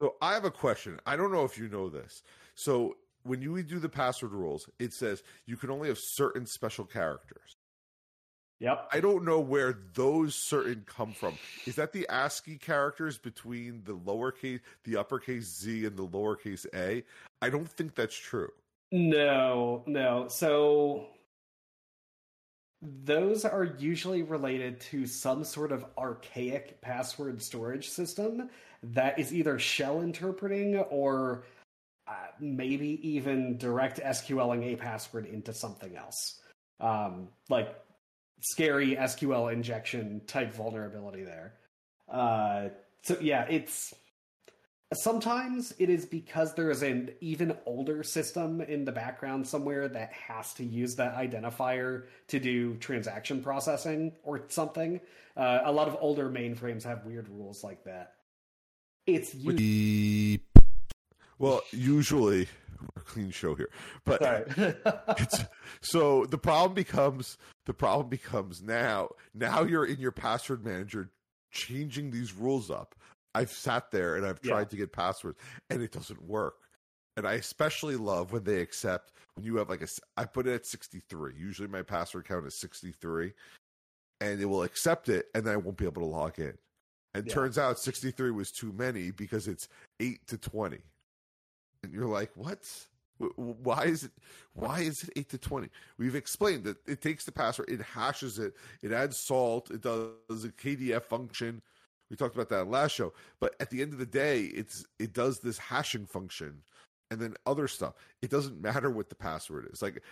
So 0.00 0.16
I 0.20 0.34
have 0.34 0.44
a 0.44 0.50
question. 0.50 1.00
I 1.06 1.16
don't 1.16 1.32
know 1.32 1.44
if 1.44 1.56
you 1.56 1.68
know 1.68 1.88
this. 1.88 2.22
So 2.54 2.96
when 3.26 3.42
you 3.42 3.62
do 3.62 3.78
the 3.78 3.88
password 3.88 4.32
rules, 4.32 4.68
it 4.78 4.92
says 4.92 5.22
you 5.46 5.56
can 5.56 5.70
only 5.70 5.88
have 5.88 5.98
certain 5.98 6.46
special 6.46 6.84
characters. 6.84 7.56
Yep. 8.58 8.88
I 8.90 9.00
don't 9.00 9.24
know 9.24 9.40
where 9.40 9.78
those 9.92 10.34
certain 10.34 10.84
come 10.86 11.12
from. 11.12 11.36
Is 11.66 11.74
that 11.76 11.92
the 11.92 12.06
ASCII 12.08 12.56
characters 12.56 13.18
between 13.18 13.82
the 13.84 13.92
lowercase, 13.92 14.60
the 14.84 14.96
uppercase 14.96 15.44
Z 15.44 15.84
and 15.84 15.96
the 15.96 16.06
lowercase 16.06 16.64
A? 16.74 17.04
I 17.42 17.50
don't 17.50 17.68
think 17.68 17.94
that's 17.94 18.16
true. 18.16 18.50
No, 18.92 19.82
no. 19.86 20.28
So 20.28 21.08
those 22.80 23.44
are 23.44 23.64
usually 23.64 24.22
related 24.22 24.80
to 24.80 25.06
some 25.06 25.44
sort 25.44 25.72
of 25.72 25.84
archaic 25.98 26.80
password 26.80 27.42
storage 27.42 27.88
system 27.88 28.48
that 28.82 29.18
is 29.18 29.34
either 29.34 29.58
shell 29.58 30.00
interpreting 30.00 30.78
or 30.78 31.44
uh, 32.08 32.12
maybe 32.40 33.00
even 33.08 33.58
direct 33.58 34.00
SQLing 34.00 34.72
a 34.72 34.76
password 34.76 35.26
into 35.26 35.52
something 35.52 35.96
else. 35.96 36.40
Um, 36.80 37.28
like 37.48 37.74
scary 38.40 38.96
SQL 38.96 39.52
injection 39.52 40.20
type 40.26 40.54
vulnerability 40.54 41.24
there. 41.24 41.54
Uh, 42.08 42.68
so 43.02 43.16
yeah, 43.20 43.46
it's 43.48 43.94
sometimes 44.94 45.74
it 45.78 45.90
is 45.90 46.06
because 46.06 46.54
there 46.54 46.70
is 46.70 46.82
an 46.82 47.10
even 47.20 47.56
older 47.66 48.02
system 48.02 48.60
in 48.60 48.84
the 48.84 48.92
background 48.92 49.46
somewhere 49.46 49.88
that 49.88 50.12
has 50.12 50.54
to 50.54 50.64
use 50.64 50.94
that 50.96 51.16
identifier 51.16 52.04
to 52.28 52.38
do 52.38 52.76
transaction 52.76 53.42
processing 53.42 54.12
or 54.22 54.42
something. 54.48 55.00
Uh, 55.36 55.60
a 55.64 55.72
lot 55.72 55.88
of 55.88 55.96
older 56.00 56.30
mainframes 56.30 56.84
have 56.84 57.04
weird 57.04 57.28
rules 57.28 57.64
like 57.64 57.82
that. 57.84 58.14
It's 59.06 59.34
usually 59.34 60.35
well, 61.38 61.62
usually 61.70 62.48
we're 62.80 63.02
a 63.02 63.04
clean 63.04 63.30
show 63.30 63.54
here, 63.54 63.70
but 64.04 64.22
it's, 65.18 65.44
so 65.80 66.24
the 66.26 66.38
problem 66.38 66.74
becomes 66.74 67.38
the 67.66 67.74
problem 67.74 68.08
becomes 68.08 68.62
now. 68.62 69.10
Now 69.34 69.62
you're 69.62 69.84
in 69.84 70.00
your 70.00 70.12
password 70.12 70.64
manager 70.64 71.10
changing 71.50 72.10
these 72.10 72.32
rules 72.32 72.70
up. 72.70 72.94
I've 73.34 73.50
sat 73.50 73.90
there 73.90 74.16
and 74.16 74.24
I've 74.24 74.40
tried 74.40 74.60
yeah. 74.60 74.64
to 74.64 74.76
get 74.76 74.92
passwords 74.92 75.38
and 75.68 75.82
it 75.82 75.92
doesn't 75.92 76.22
work. 76.22 76.54
And 77.16 77.26
I 77.26 77.34
especially 77.34 77.96
love 77.96 78.32
when 78.32 78.44
they 78.44 78.60
accept 78.60 79.12
when 79.34 79.44
you 79.44 79.56
have 79.56 79.68
like 79.68 79.82
a 79.82 79.88
I 80.16 80.24
put 80.24 80.46
it 80.46 80.54
at 80.54 80.66
63. 80.66 81.34
Usually 81.36 81.68
my 81.68 81.82
password 81.82 82.26
count 82.26 82.46
is 82.46 82.58
63 82.58 83.32
and 84.20 84.40
it 84.40 84.46
will 84.46 84.62
accept 84.62 85.08
it 85.08 85.26
and 85.34 85.44
then 85.44 85.54
I 85.54 85.58
won't 85.58 85.76
be 85.76 85.84
able 85.84 86.02
to 86.02 86.08
log 86.08 86.38
in. 86.38 86.54
And 87.14 87.26
yeah. 87.26 87.32
turns 87.32 87.58
out 87.58 87.78
63 87.78 88.30
was 88.30 88.50
too 88.50 88.72
many 88.72 89.10
because 89.10 89.48
it's 89.48 89.68
8 90.00 90.26
to 90.28 90.38
20 90.38 90.78
and 91.86 91.94
you're 91.94 92.06
like, 92.06 92.30
what? 92.34 92.68
Why 93.36 93.84
is 93.84 94.04
it? 94.04 94.10
Why 94.52 94.80
is 94.80 95.02
it 95.02 95.10
eight 95.16 95.30
to 95.30 95.38
twenty? 95.38 95.70
We've 95.96 96.14
explained 96.14 96.64
that 96.64 96.76
it 96.86 97.00
takes 97.00 97.24
the 97.24 97.32
password, 97.32 97.70
it 97.70 97.80
hashes 97.80 98.38
it, 98.38 98.54
it 98.82 98.92
adds 98.92 99.16
salt, 99.16 99.70
it 99.70 99.80
does 99.80 100.44
a 100.44 100.50
KDF 100.50 101.02
function. 101.02 101.62
We 102.10 102.16
talked 102.16 102.34
about 102.34 102.50
that 102.50 102.68
last 102.68 102.92
show, 102.92 103.14
but 103.40 103.54
at 103.58 103.70
the 103.70 103.80
end 103.80 103.94
of 103.94 103.98
the 103.98 104.06
day, 104.06 104.42
it's 104.44 104.84
it 104.98 105.14
does 105.14 105.40
this 105.40 105.56
hashing 105.56 106.04
function, 106.04 106.62
and 107.10 107.18
then 107.18 107.34
other 107.46 107.68
stuff. 107.68 107.94
It 108.20 108.30
doesn't 108.30 108.60
matter 108.60 108.90
what 108.90 109.08
the 109.08 109.14
password 109.14 109.68
is. 109.72 109.80
Like 109.80 110.02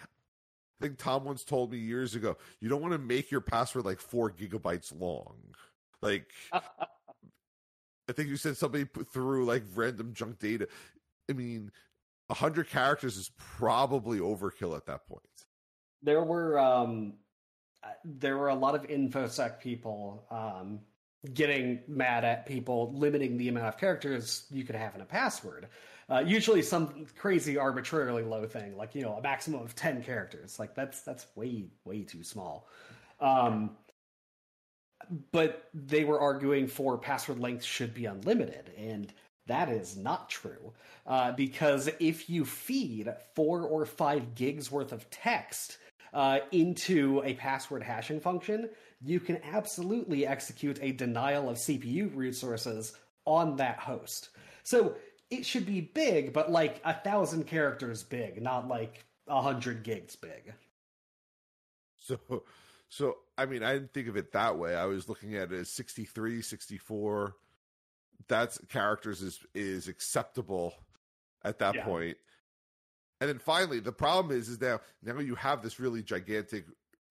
I 0.81 0.87
think 0.87 0.97
Tom 0.97 1.25
once 1.25 1.45
told 1.45 1.73
me 1.73 1.79
years 1.79 2.15
ago, 2.15 2.39
you 2.61 2.71
don't 2.71 2.81
want 2.81 2.93
to 2.93 2.99
make 2.99 3.31
your 3.31 3.43
password 3.43 3.85
like 3.85 4.01
four 4.01 4.31
gigabytes 4.31 4.99
long. 4.99 5.37
Like 6.01 6.31
I 8.09 8.13
think 8.13 8.29
you 8.29 8.37
said 8.37 8.57
somebody 8.57 8.85
put 8.85 9.09
through 9.09 9.45
like 9.47 9.63
random 9.75 10.13
junk 10.13 10.39
data. 10.39 10.69
I 11.31 11.33
mean, 11.33 11.71
a 12.31 12.35
hundred 12.35 12.69
characters 12.69 13.17
is 13.17 13.31
probably 13.37 14.19
overkill 14.19 14.77
at 14.77 14.87
that 14.87 15.07
point. 15.07 15.23
There 16.03 16.23
were 16.23 16.59
um, 16.59 17.15
uh, 17.83 17.89
there 18.05 18.37
were 18.37 18.49
a 18.49 18.55
lot 18.55 18.75
of 18.75 18.87
infosec 18.89 19.61
people 19.61 20.27
um, 20.31 20.81
getting 21.33 21.81
mad 21.89 22.25
at 22.25 22.47
people 22.47 22.93
limiting 22.95 23.37
the 23.37 23.49
amount 23.49 23.67
of 23.67 23.79
characters 23.79 24.47
you 24.51 24.65
could 24.65 24.77
have 24.77 24.95
in 24.95 25.01
a 25.01 25.07
password. 25.07 25.69
Uh, 26.09 26.23
usually, 26.27 26.61
some 26.61 27.07
crazy 27.17 27.57
arbitrarily 27.57 28.23
low 28.23 28.47
thing, 28.47 28.77
like 28.77 28.95
you 28.95 29.03
know, 29.03 29.15
a 29.15 29.23
maximum 29.23 29.63
of 29.63 29.75
ten 29.75 30.03
characters. 30.03 30.59
Like 30.59 30.75
that's 30.75 31.03
that's 31.03 31.27
way 31.35 31.67
way 31.85 32.03
too 32.03 32.23
small. 32.23 32.69
Um, 33.21 33.77
but 35.33 35.69
they 35.73 36.05
were 36.05 36.21
arguing 36.21 36.67
for 36.67 36.99
password 36.99 37.39
length 37.39 37.65
should 37.65 37.95
be 37.95 38.07
unlimited, 38.07 38.73
and 38.77 39.13
that 39.47 39.69
is 39.69 39.97
not 39.97 40.31
true. 40.31 40.73
Uh, 41.07 41.33
because 41.33 41.91
if 42.01 42.31
you 42.31 42.45
feed 42.45 43.13
four 43.35 43.63
or 43.63 43.85
five 43.85 44.35
gigs 44.35 44.71
worth 44.71 44.93
of 44.93 45.09
text 45.11 45.79
uh, 46.13 46.39
into 46.53 47.23
a 47.25 47.35
password 47.35 47.83
hashing 47.83 48.21
function, 48.21 48.71
you 49.03 49.21
can 49.21 49.39
absolutely 49.45 50.27
execute 50.27 50.79
a 50.81 50.93
denial 50.93 51.51
of 51.51 51.57
CPU 51.57 52.15
resources 52.15 52.95
on 53.27 53.57
that 53.57 53.79
host. 53.79 54.31
So 54.63 54.97
it 55.31 55.45
should 55.45 55.67
be 55.67 55.81
big, 55.81 56.33
but 56.33 56.51
like 56.51 56.81
a 56.85 56.95
thousand 56.95 57.47
characters 57.47 58.03
big, 58.03 58.41
not 58.41 58.69
like 58.69 59.05
a 59.29 59.43
hundred 59.43 59.83
gigs 59.83 60.17
big. 60.17 60.55
So, 61.99 62.45
so 62.89 63.17
I 63.37 63.47
mean, 63.47 63.63
I 63.63 63.75
didn't 63.75 63.93
think 63.93 64.09
of 64.09 64.17
it 64.17 64.33
that 64.33 64.59
way. 64.59 64.75
I 64.75 64.85
was 64.87 65.09
looking 65.09 65.35
at 65.35 65.53
it 65.53 65.59
as 65.59 65.71
63, 65.71 66.43
64 66.43 67.35
that's 68.29 68.59
characters 68.69 69.23
is 69.23 69.41
is 69.55 69.89
acceptable 69.89 70.75
at 71.45 71.59
that 71.59 71.75
yeah. 71.75 71.85
point. 71.85 72.17
And 73.21 73.29
then 73.29 73.39
finally, 73.39 73.81
the 73.81 73.93
problem 73.93 74.37
is 74.37 74.49
is 74.49 74.61
now 74.61 74.81
now 75.03 75.19
you 75.21 75.35
have 75.35 75.63
this 75.63 75.81
really 75.81 76.03
gigantic 76.03 76.67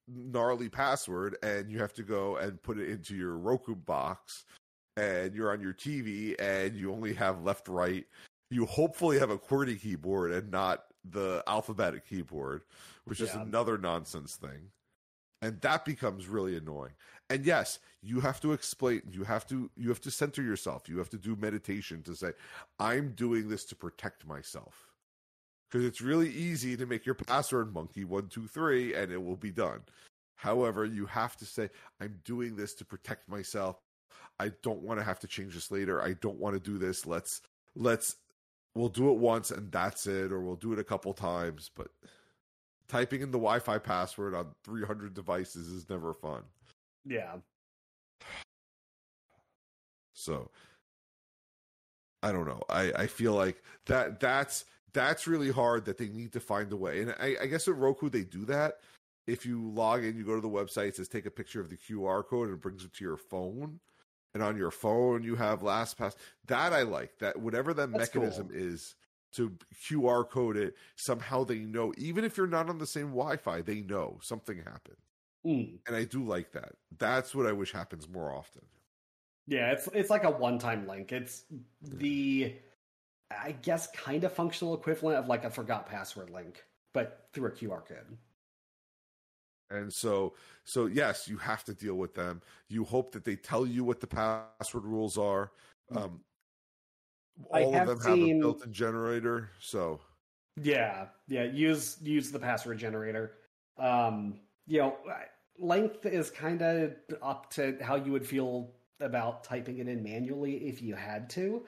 gnarly 0.07 0.69
password 0.69 1.37
and 1.43 1.71
you 1.71 1.79
have 1.79 1.93
to 1.93 2.03
go 2.03 2.37
and 2.37 2.61
put 2.61 2.77
it 2.77 2.89
into 2.89 3.15
your 3.15 3.37
Roku 3.37 3.75
box 3.75 4.45
and 4.97 5.33
you're 5.33 5.51
on 5.51 5.61
your 5.61 5.73
TV 5.73 6.35
and 6.39 6.75
you 6.75 6.91
only 6.91 7.13
have 7.13 7.43
left 7.43 7.67
right. 7.67 8.05
You 8.51 8.65
hopefully 8.65 9.17
have 9.19 9.29
a 9.29 9.37
QWERTY 9.37 9.81
keyboard 9.81 10.31
and 10.31 10.51
not 10.51 10.83
the 11.09 11.43
alphabetic 11.47 12.07
keyboard, 12.07 12.63
which 13.05 13.19
yeah. 13.19 13.27
is 13.27 13.35
another 13.35 13.77
nonsense 13.77 14.35
thing. 14.35 14.69
And 15.43 15.59
that 15.61 15.83
becomes 15.83 16.27
really 16.27 16.55
annoying. 16.57 16.93
And 17.29 17.45
yes 17.45 17.79
you 18.03 18.19
have 18.19 18.41
to 18.41 18.51
explain 18.51 19.01
you 19.09 19.23
have 19.23 19.47
to 19.47 19.69
you 19.77 19.89
have 19.89 20.01
to 20.01 20.11
center 20.11 20.43
yourself. 20.43 20.89
You 20.89 20.97
have 20.97 21.09
to 21.09 21.17
do 21.17 21.35
meditation 21.37 22.03
to 22.03 22.15
say 22.15 22.33
i'm 22.79 23.11
doing 23.11 23.47
this 23.47 23.63
to 23.65 23.75
protect 23.75 24.27
myself. 24.27 24.89
Because 25.69 25.85
it's 25.85 26.01
really 26.01 26.29
easy 26.29 26.77
to 26.77 26.85
make 26.85 27.05
your 27.05 27.15
password 27.15 27.73
monkey 27.73 28.03
123 28.03 28.93
and 28.93 29.11
it 29.11 29.23
will 29.23 29.37
be 29.37 29.51
done. 29.51 29.81
However 30.35 30.85
you 30.85 31.05
have 31.05 31.37
to 31.37 31.45
say 31.45 31.69
i'm 32.01 32.19
doing 32.25 32.55
this 32.55 32.73
to 32.75 32.85
protect 32.85 33.29
myself. 33.29 33.77
I 34.39 34.51
don't 34.61 34.81
want 34.81 34.99
to 34.99 35.05
have 35.05 35.19
to 35.19 35.27
change 35.27 35.53
this 35.53 35.71
later. 35.71 36.01
I 36.01 36.13
don't 36.13 36.39
want 36.39 36.55
to 36.55 36.59
do 36.59 36.77
this. 36.77 37.05
Let's 37.05 37.41
let's 37.75 38.17
we'll 38.75 38.89
do 38.89 39.11
it 39.11 39.17
once 39.17 39.51
and 39.51 39.71
that's 39.71 40.07
it 40.07 40.31
or 40.31 40.41
we'll 40.41 40.55
do 40.55 40.73
it 40.73 40.79
a 40.79 40.83
couple 40.83 41.13
times 41.13 41.69
but 41.75 41.87
typing 42.93 43.21
in 43.21 43.31
the 43.31 43.37
wi-fi 43.37 43.77
password 43.77 44.35
on 44.35 44.47
300 44.63 45.13
devices 45.13 45.67
is 45.67 45.89
never 45.89 46.13
fun 46.13 46.43
yeah. 47.05 47.35
So 50.13 50.49
I 52.21 52.31
don't 52.31 52.47
know. 52.47 52.61
I, 52.69 52.91
I 52.93 53.07
feel 53.07 53.33
like 53.33 53.61
that 53.87 54.19
that's 54.19 54.65
that's 54.93 55.27
really 55.27 55.51
hard 55.51 55.85
that 55.85 55.97
they 55.97 56.07
need 56.07 56.33
to 56.33 56.39
find 56.39 56.71
a 56.71 56.77
way. 56.77 57.01
And 57.01 57.15
I, 57.19 57.35
I 57.41 57.45
guess 57.47 57.67
at 57.67 57.75
Roku 57.75 58.09
they 58.09 58.23
do 58.23 58.45
that. 58.45 58.75
If 59.25 59.45
you 59.45 59.69
log 59.71 60.03
in, 60.03 60.17
you 60.17 60.23
go 60.23 60.35
to 60.35 60.41
the 60.41 60.49
website, 60.49 60.89
it 60.89 60.95
says 60.97 61.07
take 61.07 61.25
a 61.25 61.31
picture 61.31 61.61
of 61.61 61.69
the 61.69 61.77
QR 61.77 62.25
code 62.25 62.49
and 62.49 62.57
it 62.57 62.61
brings 62.61 62.83
it 62.83 62.93
to 62.93 63.03
your 63.03 63.17
phone. 63.17 63.79
And 64.33 64.41
on 64.41 64.57
your 64.57 64.71
phone 64.71 65.23
you 65.23 65.35
have 65.35 65.61
LastPass. 65.61 66.15
That 66.47 66.73
I 66.73 66.83
like. 66.83 67.19
That 67.19 67.39
whatever 67.39 67.73
that 67.73 67.91
that's 67.91 68.13
mechanism 68.15 68.49
cool. 68.49 68.57
is 68.57 68.95
to 69.35 69.55
QR 69.87 70.29
code 70.29 70.57
it, 70.57 70.75
somehow 70.95 71.43
they 71.43 71.59
know. 71.59 71.93
Even 71.97 72.23
if 72.23 72.37
you're 72.37 72.47
not 72.47 72.69
on 72.69 72.77
the 72.77 72.87
same 72.87 73.09
Wi 73.09 73.37
Fi, 73.37 73.61
they 73.61 73.81
know 73.81 74.19
something 74.21 74.57
happened. 74.57 74.97
Mm. 75.45 75.79
And 75.87 75.95
I 75.95 76.05
do 76.05 76.23
like 76.23 76.51
that. 76.53 76.73
That's 76.97 77.35
what 77.35 77.45
I 77.45 77.51
wish 77.51 77.71
happens 77.71 78.07
more 78.07 78.31
often. 78.31 78.63
Yeah, 79.45 79.71
it's 79.71 79.89
it's 79.93 80.09
like 80.09 80.23
a 80.23 80.31
one-time 80.31 80.87
link. 80.87 81.11
It's 81.11 81.43
the 81.81 82.55
I 83.29 83.51
guess 83.61 83.87
kind 83.91 84.23
of 84.23 84.31
functional 84.31 84.73
equivalent 84.73 85.17
of 85.17 85.27
like 85.27 85.43
a 85.43 85.49
forgot 85.49 85.87
password 85.87 86.29
link, 86.29 86.63
but 86.93 87.27
through 87.33 87.47
a 87.47 87.51
QR 87.51 87.85
code. 87.85 88.17
And 89.69 89.91
so, 89.91 90.33
so 90.65 90.85
yes, 90.85 91.27
you 91.27 91.37
have 91.37 91.63
to 91.65 91.73
deal 91.73 91.95
with 91.95 92.13
them. 92.13 92.41
You 92.69 92.83
hope 92.83 93.11
that 93.13 93.25
they 93.25 93.35
tell 93.35 93.65
you 93.65 93.83
what 93.83 93.99
the 93.99 94.07
password 94.07 94.85
rules 94.85 95.17
are. 95.17 95.51
Um, 95.95 96.21
I 96.21 96.32
all 97.49 97.75
of 97.75 97.87
them 97.87 97.99
seen- 97.99 98.29
have 98.29 98.37
a 98.37 98.39
built-in 98.39 98.73
generator. 98.73 99.51
So 99.59 99.99
Yeah, 100.61 101.07
yeah. 101.27 101.43
Use 101.43 101.97
use 102.01 102.31
the 102.31 102.39
password 102.39 102.77
generator. 102.77 103.33
Um, 103.77 104.39
you 104.67 104.79
know, 104.79 104.97
length 105.57 106.05
is 106.05 106.29
kind 106.29 106.61
of 106.61 106.95
up 107.21 107.49
to 107.51 107.77
how 107.81 107.95
you 107.95 108.11
would 108.11 108.25
feel 108.25 108.71
about 108.99 109.43
typing 109.43 109.79
it 109.79 109.87
in 109.87 110.03
manually 110.03 110.55
if 110.67 110.81
you 110.81 110.95
had 110.95 111.29
to. 111.31 111.65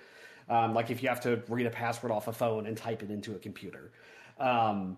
Um, 0.47 0.73
like 0.73 0.91
if 0.91 1.01
you 1.01 1.09
have 1.09 1.21
to 1.21 1.41
read 1.49 1.65
a 1.65 1.71
password 1.71 2.11
off 2.11 2.27
a 2.27 2.33
phone 2.33 2.67
and 2.67 2.77
type 2.77 3.01
it 3.01 3.09
into 3.09 3.33
a 3.35 3.39
computer. 3.39 3.91
Um, 4.39 4.97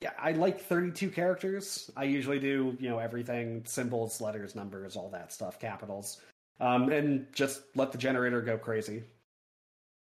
yeah, 0.00 0.12
I 0.18 0.32
like 0.32 0.60
32 0.60 1.10
characters. 1.10 1.90
I 1.96 2.04
usually 2.04 2.38
do, 2.38 2.76
you 2.78 2.88
know, 2.88 2.98
everything 2.98 3.62
symbols, 3.64 4.20
letters, 4.20 4.54
numbers, 4.54 4.96
all 4.96 5.08
that 5.10 5.32
stuff, 5.32 5.58
capitals. 5.58 6.20
Um, 6.60 6.90
and 6.90 7.26
just 7.32 7.62
let 7.74 7.90
the 7.90 7.98
generator 7.98 8.40
go 8.42 8.56
crazy. 8.56 9.02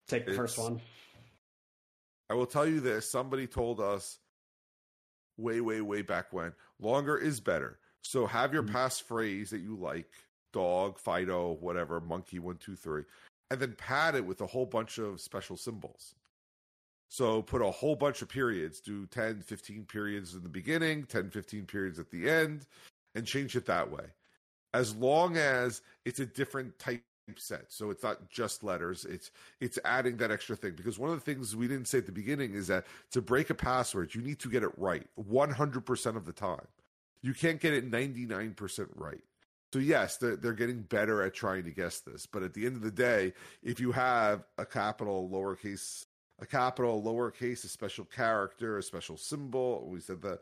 Take 0.09 0.25
the 0.25 0.35
first 0.35 0.57
one. 0.57 0.81
I 2.29 2.33
will 2.33 2.47
tell 2.47 2.67
you 2.67 2.79
this: 2.79 3.09
somebody 3.09 3.47
told 3.47 3.79
us 3.79 4.19
way, 5.37 5.61
way, 5.61 5.81
way 5.81 6.01
back 6.01 6.33
when 6.33 6.53
longer 6.79 7.17
is 7.17 7.39
better. 7.39 7.79
So 8.01 8.25
have 8.25 8.53
your 8.53 8.63
Mhm. 8.63 8.71
passphrase 8.71 9.49
that 9.49 9.59
you 9.59 9.75
like, 9.75 10.11
dog, 10.51 10.97
Fido, 10.97 11.53
whatever, 11.53 12.01
monkey, 12.01 12.39
one, 12.39 12.57
two, 12.57 12.75
three, 12.75 13.05
and 13.51 13.59
then 13.59 13.75
pad 13.75 14.15
it 14.15 14.25
with 14.25 14.41
a 14.41 14.47
whole 14.47 14.65
bunch 14.65 14.97
of 14.97 15.21
special 15.21 15.55
symbols. 15.55 16.15
So 17.09 17.41
put 17.41 17.61
a 17.61 17.71
whole 17.71 17.95
bunch 17.95 18.21
of 18.21 18.29
periods, 18.29 18.79
do 18.79 19.05
10, 19.07 19.41
15 19.41 19.85
periods 19.85 20.35
in 20.35 20.43
the 20.43 20.49
beginning, 20.49 21.05
10, 21.05 21.29
15 21.31 21.65
periods 21.65 21.99
at 21.99 22.09
the 22.09 22.29
end, 22.29 22.67
and 23.15 23.25
change 23.25 23.55
it 23.55 23.65
that 23.65 23.89
way. 23.91 24.13
As 24.73 24.95
long 24.95 25.37
as 25.37 25.81
it's 26.05 26.19
a 26.19 26.25
different 26.25 26.77
type 26.79 27.03
set. 27.37 27.65
So 27.69 27.89
it's 27.89 28.03
not 28.03 28.29
just 28.29 28.63
letters, 28.63 29.05
it's 29.05 29.31
it's 29.59 29.77
adding 29.85 30.17
that 30.17 30.31
extra 30.31 30.55
thing. 30.55 30.73
Because 30.75 30.97
one 30.97 31.09
of 31.09 31.15
the 31.15 31.25
things 31.25 31.55
we 31.55 31.67
didn't 31.67 31.87
say 31.87 31.99
at 31.99 32.05
the 32.05 32.11
beginning 32.11 32.53
is 32.53 32.67
that 32.67 32.85
to 33.11 33.21
break 33.21 33.49
a 33.49 33.55
password, 33.55 34.15
you 34.15 34.21
need 34.21 34.39
to 34.39 34.49
get 34.49 34.63
it 34.63 34.71
right 34.77 35.07
100% 35.19 36.15
of 36.15 36.25
the 36.25 36.33
time. 36.33 36.67
You 37.21 37.33
can't 37.33 37.59
get 37.59 37.73
it 37.73 37.89
99% 37.89 38.87
right. 38.95 39.21
So 39.73 39.79
yes, 39.79 40.17
they're, 40.17 40.35
they're 40.35 40.53
getting 40.53 40.81
better 40.81 41.21
at 41.21 41.33
trying 41.33 41.63
to 41.65 41.71
guess 41.71 41.99
this. 41.99 42.25
But 42.25 42.43
at 42.43 42.53
the 42.53 42.65
end 42.65 42.75
of 42.75 42.81
the 42.81 42.91
day, 42.91 43.33
if 43.61 43.79
you 43.79 43.91
have 43.91 44.43
a 44.57 44.65
capital, 44.65 45.29
lowercase, 45.31 46.05
a 46.39 46.45
capital, 46.45 47.03
lowercase, 47.03 47.63
a 47.65 47.67
special 47.67 48.05
character, 48.05 48.77
a 48.77 48.83
special 48.83 49.17
symbol, 49.17 49.87
we 49.87 49.99
said 49.99 50.21
that, 50.21 50.39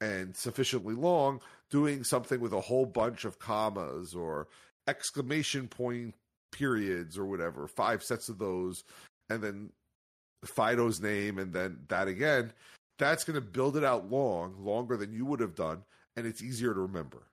and 0.00 0.36
sufficiently 0.36 0.94
long, 0.94 1.40
doing 1.70 2.04
something 2.04 2.40
with 2.40 2.52
a 2.52 2.60
whole 2.60 2.84
bunch 2.84 3.24
of 3.24 3.38
commas 3.38 4.14
or 4.14 4.48
exclamation 4.86 5.68
point 5.68 6.14
periods 6.52 7.18
or 7.18 7.26
whatever, 7.26 7.66
five 7.66 8.02
sets 8.02 8.28
of 8.28 8.38
those, 8.38 8.84
and 9.28 9.42
then 9.42 9.70
Fido's 10.44 11.00
name, 11.00 11.38
and 11.38 11.52
then 11.52 11.78
that 11.88 12.08
again, 12.08 12.52
that's 12.98 13.24
going 13.24 13.34
to 13.34 13.40
build 13.40 13.76
it 13.76 13.84
out 13.84 14.10
long, 14.10 14.54
longer 14.58 14.96
than 14.96 15.12
you 15.12 15.26
would 15.26 15.40
have 15.40 15.54
done, 15.54 15.82
and 16.16 16.26
it's 16.26 16.42
easier 16.42 16.72
to 16.72 16.80
remember. 16.80 17.24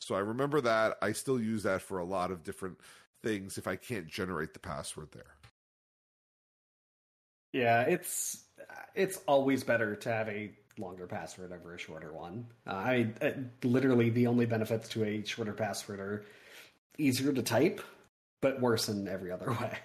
So 0.00 0.14
I 0.14 0.20
remember 0.20 0.60
that. 0.60 0.98
I 1.02 1.12
still 1.12 1.40
use 1.40 1.62
that 1.64 1.82
for 1.82 1.98
a 1.98 2.04
lot 2.04 2.30
of 2.30 2.42
different 2.42 2.78
things 3.22 3.58
if 3.58 3.66
I 3.66 3.76
can't 3.76 4.06
generate 4.06 4.52
the 4.52 4.60
password 4.60 5.08
there. 5.12 5.34
Yeah, 7.52 7.82
it's 7.82 8.44
it's 8.94 9.18
always 9.26 9.64
better 9.64 9.96
to 9.96 10.08
have 10.10 10.28
a 10.28 10.52
longer 10.78 11.06
password 11.06 11.52
over 11.52 11.74
a 11.74 11.78
shorter 11.78 12.12
one. 12.12 12.46
Uh, 12.66 12.72
I 12.72 13.08
literally 13.64 14.10
the 14.10 14.26
only 14.26 14.46
benefits 14.46 14.88
to 14.90 15.04
a 15.04 15.24
shorter 15.24 15.54
password 15.54 16.00
are 16.00 16.24
easier 16.98 17.32
to 17.32 17.42
type, 17.42 17.80
but 18.40 18.60
worse 18.60 18.88
in 18.88 19.08
every 19.08 19.30
other 19.30 19.50
way. 19.60 19.78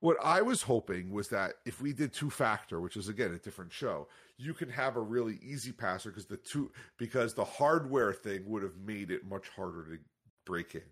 What 0.00 0.16
I 0.22 0.42
was 0.42 0.62
hoping 0.62 1.12
was 1.12 1.28
that 1.28 1.54
if 1.64 1.80
we 1.80 1.92
did 1.92 2.12
two 2.12 2.28
factor, 2.28 2.80
which 2.80 2.96
is 2.96 3.08
again 3.08 3.32
a 3.32 3.38
different 3.38 3.72
show, 3.72 4.08
you 4.36 4.52
can 4.52 4.68
have 4.68 4.96
a 4.96 5.00
really 5.00 5.38
easy 5.42 5.70
passer 5.70 6.10
because 6.10 6.26
the 6.26 6.38
two 6.38 6.72
because 6.98 7.34
the 7.34 7.44
hardware 7.44 8.12
thing 8.12 8.42
would 8.46 8.64
have 8.64 8.76
made 8.84 9.12
it 9.12 9.24
much 9.24 9.48
harder 9.50 9.84
to 9.84 9.98
break 10.44 10.74
in. 10.74 10.82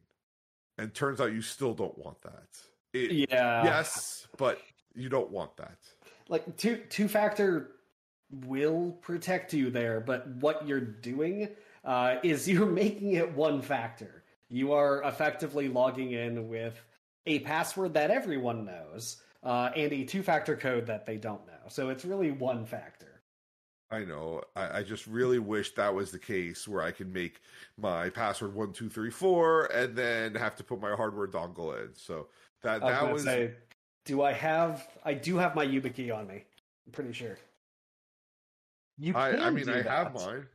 And 0.78 0.94
turns 0.94 1.20
out 1.20 1.32
you 1.32 1.42
still 1.42 1.74
don't 1.74 1.98
want 1.98 2.22
that. 2.22 2.46
It, 2.92 3.28
Yeah. 3.30 3.64
yes, 3.64 4.28
but 4.38 4.60
you 4.94 5.08
don't 5.08 5.30
want 5.30 5.56
that. 5.56 5.78
Like 6.28 6.56
two 6.56 6.76
two 6.88 7.08
factor 7.08 7.72
will 8.46 8.92
protect 9.02 9.52
you 9.52 9.70
there, 9.70 10.00
but 10.00 10.28
what 10.36 10.66
you're 10.68 10.80
doing 10.80 11.48
uh, 11.84 12.16
is 12.22 12.48
you're 12.48 12.64
making 12.64 13.14
it 13.14 13.34
one 13.34 13.60
factor. 13.60 14.19
You 14.50 14.72
are 14.72 15.02
effectively 15.04 15.68
logging 15.68 16.10
in 16.10 16.48
with 16.48 16.82
a 17.26 17.38
password 17.40 17.94
that 17.94 18.10
everyone 18.10 18.64
knows 18.64 19.22
uh, 19.42 19.70
and 19.76 19.92
a 19.92 20.04
two 20.04 20.22
factor 20.22 20.56
code 20.56 20.86
that 20.86 21.06
they 21.06 21.16
don't 21.16 21.46
know. 21.46 21.52
So 21.68 21.88
it's 21.88 22.04
really 22.04 22.32
one 22.32 22.66
factor. 22.66 23.22
I 23.92 24.04
know. 24.04 24.42
I, 24.54 24.78
I 24.78 24.82
just 24.82 25.06
really 25.06 25.38
wish 25.38 25.74
that 25.74 25.92
was 25.92 26.10
the 26.10 26.18
case 26.18 26.68
where 26.68 26.82
I 26.82 26.92
can 26.92 27.12
make 27.12 27.40
my 27.76 28.08
password 28.08 28.54
one 28.54 28.72
two 28.72 28.88
three 28.88 29.10
four 29.10 29.66
and 29.66 29.96
then 29.96 30.34
have 30.34 30.56
to 30.56 30.64
put 30.64 30.80
my 30.80 30.94
hardware 30.94 31.26
dongle 31.26 31.80
in. 31.82 31.94
So 31.94 32.28
that 32.62 32.82
I 32.82 32.84
was 32.84 32.92
that 32.92 33.00
gonna 33.00 33.12
was 33.12 33.22
say, 33.24 33.52
do 34.04 34.22
I 34.22 34.32
have? 34.32 34.88
I 35.04 35.14
do 35.14 35.36
have 35.38 35.54
my 35.54 35.66
YubiKey 35.66 36.14
on 36.16 36.26
me. 36.26 36.44
I'm 36.86 36.92
pretty 36.92 37.12
sure. 37.12 37.38
You 38.98 39.14
I, 39.16 39.32
can 39.32 39.40
I 39.40 39.50
mean 39.50 39.68
I 39.68 39.82
have 39.82 40.14
mine. 40.14 40.46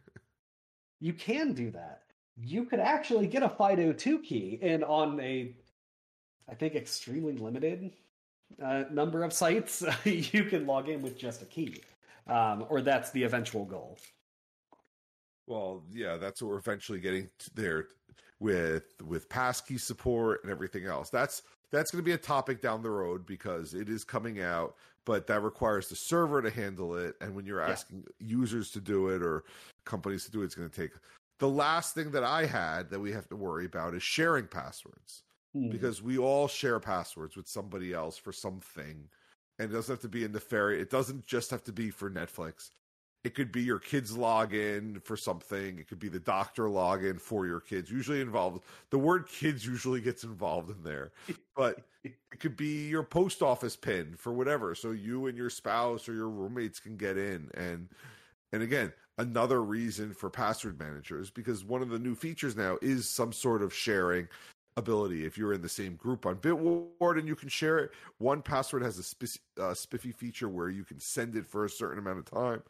You 1.02 1.14
can 1.14 1.54
do 1.54 1.72
that. 1.72 2.04
You 2.38 2.66
could 2.66 2.80
actually 2.80 3.28
get 3.28 3.44
a 3.44 3.50
FIDO2 3.50 4.24
key, 4.24 4.60
and 4.62 4.84
on 4.84 5.20
a, 5.20 5.56
I 6.50 6.56
think, 6.56 6.76
extremely 6.76 7.34
limited 7.34 7.94
uh, 8.62 8.84
number 8.92 9.24
of 9.24 9.34
sites, 9.34 9.84
you 10.06 10.44
can 10.46 10.66
log 10.68 10.90
in 10.90 11.02
with 11.02 11.18
just 11.18 11.42
a 11.42 11.46
key, 11.46 11.82
um, 12.28 12.66
or 12.70 12.82
that's 12.82 13.12
the 13.12 13.24
eventual 13.24 13.66
goal. 13.66 13.98
Well, 15.48 15.84
yeah, 15.92 16.18
that's 16.18 16.42
what 16.42 16.50
we're 16.50 16.58
eventually 16.58 17.00
getting 17.00 17.30
there 17.54 17.88
with 18.40 18.84
with 19.06 19.30
passkey 19.30 19.78
support 19.78 20.44
and 20.44 20.52
everything 20.52 20.86
else. 20.86 21.10
That's 21.10 21.44
that's 21.72 21.92
going 21.92 22.04
to 22.04 22.06
be 22.06 22.14
a 22.14 22.18
topic 22.18 22.62
down 22.62 22.82
the 22.82 22.90
road 22.90 23.26
because 23.26 23.74
it 23.74 23.90
is 23.90 24.04
coming 24.04 24.42
out, 24.42 24.76
but 25.06 25.28
that 25.28 25.42
requires 25.42 25.88
the 25.88 25.96
server 25.96 26.42
to 26.42 26.50
handle 26.50 26.96
it. 26.96 27.16
And 27.22 27.36
when 27.36 27.46
you're 27.46 27.62
Yeah. 27.66 27.72
asking 27.72 28.06
users 28.20 28.72
to 28.72 28.82
do 28.82 29.10
it 29.10 29.22
or 29.22 29.44
companies 29.86 30.26
to 30.26 30.32
do 30.32 30.42
it, 30.42 30.46
it's 30.46 30.56
going 30.56 30.70
to 30.70 30.82
take. 30.82 30.92
The 31.40 31.50
last 31.50 31.96
thing 31.96 32.12
that 32.12 32.24
I 32.24 32.46
had 32.46 32.90
that 32.92 33.00
we 33.00 33.12
have 33.12 33.28
to 33.30 33.36
worry 33.36 33.66
about 33.66 33.94
is 33.94 34.04
sharing 34.04 34.48
passwords 34.48 35.24
Hmm. 35.54 35.70
because 35.70 36.02
we 36.02 36.18
all 36.18 36.48
share 36.48 36.80
passwords 36.80 37.36
with 37.38 37.48
somebody 37.48 37.94
else 37.94 38.18
for 38.18 38.34
something. 38.34 39.10
And 39.58 39.72
it 39.72 39.74
doesn't 39.74 39.94
have 39.94 40.02
to 40.02 40.10
be 40.10 40.26
a 40.26 40.28
nefarious. 40.28 40.82
It 40.84 40.90
doesn't 40.90 41.26
just 41.26 41.50
have 41.52 41.64
to 41.64 41.72
be 41.72 41.90
for 41.90 42.10
Netflix. 42.10 42.72
It 43.24 43.34
could 43.36 43.52
be 43.52 43.64
your 43.64 43.80
kids 43.80 44.14
login 44.16 45.02
for 45.02 45.18
something. 45.18 45.80
It 45.80 45.88
could 45.88 45.98
be 45.98 46.10
the 46.10 46.20
doctor 46.20 46.64
login 46.64 47.20
for 47.20 47.48
your 47.48 47.60
kids. 47.62 47.90
Usually 47.90 48.22
involved. 48.22 48.64
The 48.92 49.00
word 49.00 49.28
kids 49.28 49.66
usually 49.66 50.02
gets 50.02 50.24
involved 50.24 50.70
in 50.70 50.84
there, 50.84 51.12
but 51.56 51.88
it 52.04 52.16
could 52.40 52.56
be 52.56 52.88
your 52.88 53.04
post 53.04 53.42
office 53.42 53.76
pin 53.76 54.16
for 54.18 54.32
whatever. 54.34 54.76
So 54.76 54.92
you 54.92 55.26
and 55.26 55.38
your 55.38 55.50
spouse 55.50 56.08
or 56.08 56.14
your 56.14 56.30
roommates 56.30 56.80
can 56.80 56.98
get 56.98 57.18
in. 57.18 57.50
And 57.56 57.90
and 58.52 58.62
again, 58.62 58.94
another 59.18 59.64
reason 59.64 60.14
for 60.14 60.30
password 60.30 60.80
managers 60.80 61.30
because 61.30 61.64
one 61.64 61.82
of 61.82 61.90
the 61.90 62.00
new 62.00 62.16
features 62.16 62.56
now 62.56 62.78
is 62.82 63.08
some 63.08 63.32
sort 63.32 63.62
of 63.62 63.74
sharing 63.74 64.28
ability. 64.78 65.26
If 65.26 65.38
you're 65.38 65.54
in 65.54 65.62
the 65.62 65.70
same 65.70 65.96
group 65.96 66.26
on 66.26 66.36
Bitwarden, 66.36 67.26
you 67.26 67.36
can 67.36 67.50
share 67.50 67.80
it. 67.80 67.92
1Password 68.22 68.82
has 68.82 69.16
a 69.58 69.64
uh, 69.64 69.74
spiffy 69.74 70.12
feature 70.12 70.50
where 70.50 70.70
you 70.70 70.84
can 70.84 71.00
send 71.00 71.36
it 71.36 71.46
for 71.46 71.66
a 71.66 71.70
certain 71.70 72.00
amount 72.00 72.20
of 72.20 72.26
time. 72.26 72.62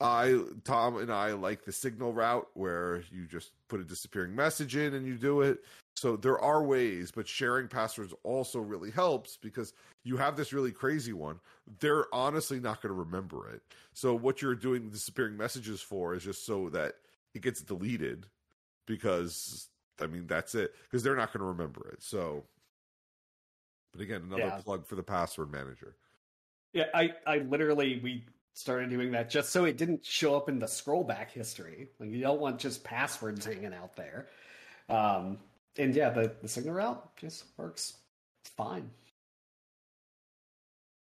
I, 0.00 0.40
Tom, 0.64 0.96
and 0.96 1.12
I 1.12 1.32
like 1.32 1.64
the 1.64 1.72
signal 1.72 2.12
route 2.12 2.48
where 2.54 3.02
you 3.12 3.26
just 3.26 3.52
put 3.68 3.80
a 3.80 3.84
disappearing 3.84 4.34
message 4.34 4.74
in 4.76 4.94
and 4.94 5.06
you 5.06 5.16
do 5.16 5.42
it. 5.42 5.62
So 5.96 6.16
there 6.16 6.38
are 6.38 6.62
ways, 6.62 7.10
but 7.14 7.28
sharing 7.28 7.68
passwords 7.68 8.14
also 8.22 8.60
really 8.60 8.90
helps 8.90 9.36
because 9.36 9.74
you 10.02 10.16
have 10.16 10.36
this 10.36 10.52
really 10.52 10.72
crazy 10.72 11.12
one. 11.12 11.38
They're 11.80 12.06
honestly 12.14 12.58
not 12.60 12.80
going 12.80 12.94
to 12.94 12.98
remember 12.98 13.50
it. 13.50 13.60
So 13.92 14.14
what 14.14 14.40
you're 14.40 14.54
doing 14.54 14.88
disappearing 14.88 15.36
messages 15.36 15.82
for 15.82 16.14
is 16.14 16.24
just 16.24 16.46
so 16.46 16.70
that 16.70 16.94
it 17.34 17.42
gets 17.42 17.60
deleted 17.60 18.26
because 18.86 19.68
I 20.00 20.06
mean 20.06 20.26
that's 20.26 20.54
it 20.54 20.74
because 20.84 21.02
they're 21.02 21.16
not 21.16 21.32
going 21.32 21.40
to 21.40 21.46
remember 21.46 21.88
it. 21.92 22.02
So, 22.02 22.44
but 23.92 24.00
again, 24.00 24.22
another 24.22 24.44
Yeah. 24.44 24.60
plug 24.64 24.86
for 24.86 24.94
the 24.94 25.02
password 25.02 25.52
manager. 25.52 25.96
Yeah, 26.72 26.86
I, 26.94 27.10
I 27.26 27.38
literally 27.38 28.00
we 28.02 28.24
started 28.54 28.90
doing 28.90 29.12
that 29.12 29.30
just 29.30 29.50
so 29.50 29.64
it 29.64 29.76
didn't 29.76 30.04
show 30.04 30.34
up 30.36 30.48
in 30.48 30.58
the 30.58 30.66
scroll 30.66 31.04
back 31.04 31.32
history. 31.32 31.88
Like 31.98 32.10
you 32.10 32.20
don't 32.20 32.40
want 32.40 32.58
just 32.58 32.84
passwords 32.84 33.44
hanging 33.44 33.74
out 33.74 33.96
there. 33.96 34.28
Um, 34.88 35.38
and 35.76 35.94
yeah, 35.94 36.10
the, 36.10 36.32
the 36.42 36.48
signal 36.48 36.74
route 36.74 37.16
just 37.16 37.44
works 37.56 37.94
fine. 38.56 38.90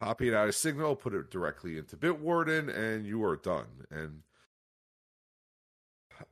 Copy 0.01 0.27
it 0.27 0.33
out 0.36 0.47
of 0.47 0.55
Signal, 0.55 0.95
put 0.95 1.15
it 1.15 1.31
directly 1.31 1.77
into 1.77 1.97
Bitwarden, 1.97 2.75
and 2.75 3.05
you 3.05 3.23
are 3.23 3.36
done. 3.36 3.65
And 3.89 4.21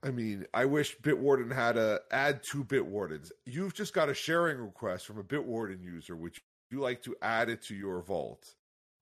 I 0.04 0.12
mean, 0.12 0.46
I 0.54 0.66
wish 0.66 0.98
Bitwarden 1.00 1.52
had 1.52 1.76
a 1.76 2.02
add 2.12 2.42
two 2.44 2.64
Bitwardens. 2.64 3.32
You've 3.46 3.74
just 3.74 3.94
got 3.94 4.10
a 4.10 4.14
sharing 4.14 4.60
request 4.60 5.08
from 5.08 5.18
a 5.18 5.24
Bitwarden 5.24 5.84
user, 5.84 6.16
which 6.16 6.44
you 6.70 6.80
like 6.80 7.02
to 7.04 7.16
add 7.24 7.50
it 7.50 7.64
to 7.64 7.76
your 7.76 8.02
vault. 8.02 8.54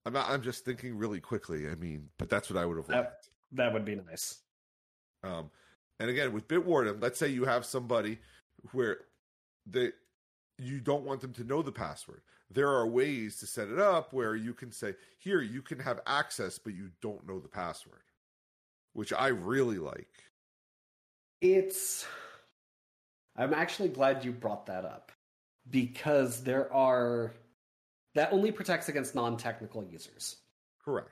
I'm 0.06 0.12
not, 0.12 0.28
I'm 0.28 0.42
just 0.42 0.64
thinking 0.64 0.96
really 0.96 1.20
quickly. 1.20 1.68
I 1.68 1.74
mean, 1.76 2.08
but 2.18 2.28
that's 2.28 2.50
what 2.50 2.60
I 2.60 2.66
would 2.66 2.76
have 2.76 2.86
That, 2.88 3.26
that 3.52 3.72
would 3.72 3.84
be 3.84 3.96
nice. 3.96 4.38
Um, 5.22 5.50
and 6.00 6.10
again, 6.10 6.32
with 6.32 6.48
Bitwarden, 6.48 7.00
let's 7.00 7.18
say 7.18 7.28
you 7.28 7.44
have 7.44 7.64
somebody 7.64 8.18
where 8.72 8.98
they 9.66 9.92
you 10.58 10.80
don't 10.80 11.04
want 11.04 11.20
them 11.20 11.32
to 11.32 11.44
know 11.44 11.62
the 11.62 11.72
password. 11.72 12.22
There 12.50 12.68
are 12.68 12.86
ways 12.86 13.38
to 13.38 13.46
set 13.46 13.68
it 13.68 13.78
up 13.78 14.12
where 14.12 14.36
you 14.36 14.54
can 14.54 14.70
say, 14.70 14.94
"Here, 15.18 15.40
you 15.40 15.62
can 15.62 15.78
have 15.78 16.00
access, 16.06 16.58
but 16.58 16.74
you 16.74 16.90
don't 17.00 17.26
know 17.26 17.40
the 17.40 17.48
password," 17.48 18.02
which 18.92 19.12
I 19.12 19.28
really 19.28 19.78
like. 19.78 20.24
It's. 21.40 22.06
I'm 23.36 23.52
actually 23.52 23.88
glad 23.88 24.24
you 24.24 24.32
brought 24.32 24.66
that 24.66 24.84
up 24.84 25.10
because 25.70 26.42
there 26.42 26.72
are. 26.72 27.32
That 28.14 28.32
only 28.32 28.52
protects 28.52 28.88
against 28.88 29.14
non 29.14 29.36
technical 29.36 29.84
users. 29.84 30.36
Correct. 30.84 31.10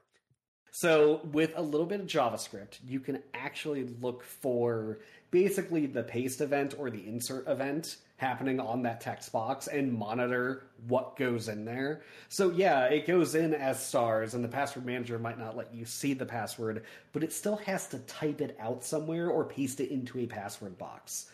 So, 0.75 1.21
with 1.33 1.53
a 1.55 1.61
little 1.61 1.85
bit 1.85 2.01
of 2.01 2.07
JavaScript, 2.07 2.79
you 2.83 2.99
can 2.99 3.23
actually 3.35 3.85
look 4.01 4.23
for 4.23 5.01
basically 5.31 5.85
the 5.85 6.03
paste 6.03 6.41
event 6.41 6.75
or 6.79 6.89
the 6.89 7.07
insert 7.07 7.47
event 7.47 7.99
happening 8.17 8.59
on 8.59 8.83
that 8.83 9.03
text 9.03 9.33
box 9.33 9.67
and 9.67 9.93
monitor 9.93 10.63
what 10.89 11.17
goes 11.17 11.49
in 11.49 11.67
there. 11.67 12.01
So, 12.31 12.51
yeah, 12.51 12.85
it 12.85 13.07
goes 13.07 13.35
in 13.35 13.53
as 13.53 13.85
stars, 13.85 14.33
and 14.33 14.43
the 14.43 14.49
password 14.49 14.87
manager 14.87 15.19
might 15.19 15.39
not 15.39 15.59
let 15.59 15.75
you 15.75 15.85
see 15.85 16.15
the 16.15 16.25
password, 16.25 16.85
but 17.13 17.23
it 17.23 17.35
still 17.35 17.57
has 17.57 17.89
to 17.89 17.99
type 18.01 18.41
it 18.41 18.57
out 18.59 18.83
somewhere 18.83 19.29
or 19.29 19.45
paste 19.45 19.79
it 19.81 19.91
into 19.91 20.21
a 20.21 20.27
password 20.27 20.79
box 20.79 21.31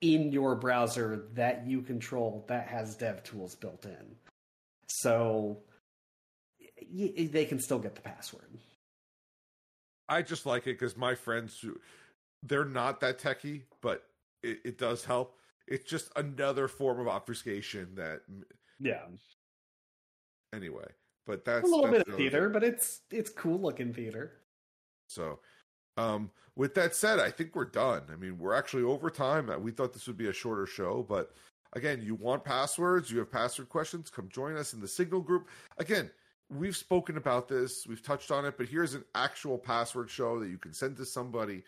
in 0.00 0.30
your 0.30 0.54
browser 0.54 1.24
that 1.34 1.66
you 1.66 1.82
control 1.82 2.44
that 2.46 2.68
has 2.68 2.94
dev 2.94 3.24
tools 3.24 3.56
built 3.56 3.84
in. 3.84 4.14
So, 4.88 5.62
y- 6.80 7.28
they 7.30 7.44
can 7.44 7.58
still 7.58 7.78
get 7.78 7.94
the 7.94 8.00
password. 8.02 8.58
I 10.08 10.22
just 10.22 10.46
like 10.46 10.62
it 10.66 10.78
because 10.78 10.96
my 10.96 11.14
friends, 11.14 11.58
who- 11.60 11.80
they're 12.42 12.64
not 12.64 13.00
that 13.00 13.18
techie, 13.18 13.62
but 13.80 14.08
it, 14.42 14.60
it 14.64 14.78
does 14.78 15.04
help. 15.04 15.38
It's 15.66 15.84
just 15.84 16.12
another 16.14 16.68
form 16.68 17.00
of 17.00 17.08
obfuscation 17.08 17.94
that, 17.96 18.22
Yeah, 18.78 19.06
anyway. 20.52 20.86
But 21.26 21.44
that's 21.44 21.64
a 21.64 21.66
little 21.66 21.90
that's 21.90 22.04
bit 22.04 22.08
of 22.08 22.16
theater, 22.18 22.48
but 22.48 22.62
it's 22.62 23.00
it's 23.10 23.30
cool 23.30 23.58
looking 23.60 23.92
theater. 23.92 24.42
So, 25.08 25.40
um, 25.96 26.30
with 26.54 26.74
that 26.74 26.94
said, 26.94 27.18
I 27.18 27.32
think 27.32 27.56
we're 27.56 27.64
done. 27.64 28.04
I 28.12 28.14
mean, 28.16 28.38
we're 28.38 28.54
actually 28.54 28.84
over 28.84 29.10
time. 29.10 29.50
We 29.60 29.72
thought 29.72 29.92
this 29.92 30.06
would 30.06 30.16
be 30.16 30.28
a 30.28 30.32
shorter 30.32 30.66
show, 30.66 31.02
but 31.02 31.34
again, 31.72 32.02
you 32.02 32.14
want 32.14 32.44
passwords, 32.44 33.10
you 33.10 33.18
have 33.18 33.30
password 33.30 33.68
questions, 33.68 34.10
come 34.10 34.28
join 34.28 34.56
us 34.56 34.72
in 34.72 34.80
the 34.80 34.88
Signal 34.88 35.20
group. 35.20 35.48
Again, 35.78 36.10
we've 36.50 36.76
spoken 36.76 37.16
about 37.16 37.48
this, 37.48 37.86
we've 37.86 38.02
touched 38.02 38.30
on 38.30 38.44
it, 38.44 38.56
but 38.56 38.66
here's 38.66 38.94
an 38.94 39.04
actual 39.14 39.58
password 39.58 40.10
show 40.10 40.38
that 40.40 40.48
you 40.48 40.58
can 40.58 40.72
send 40.72 40.96
to 40.96 41.04
somebody 41.04 41.62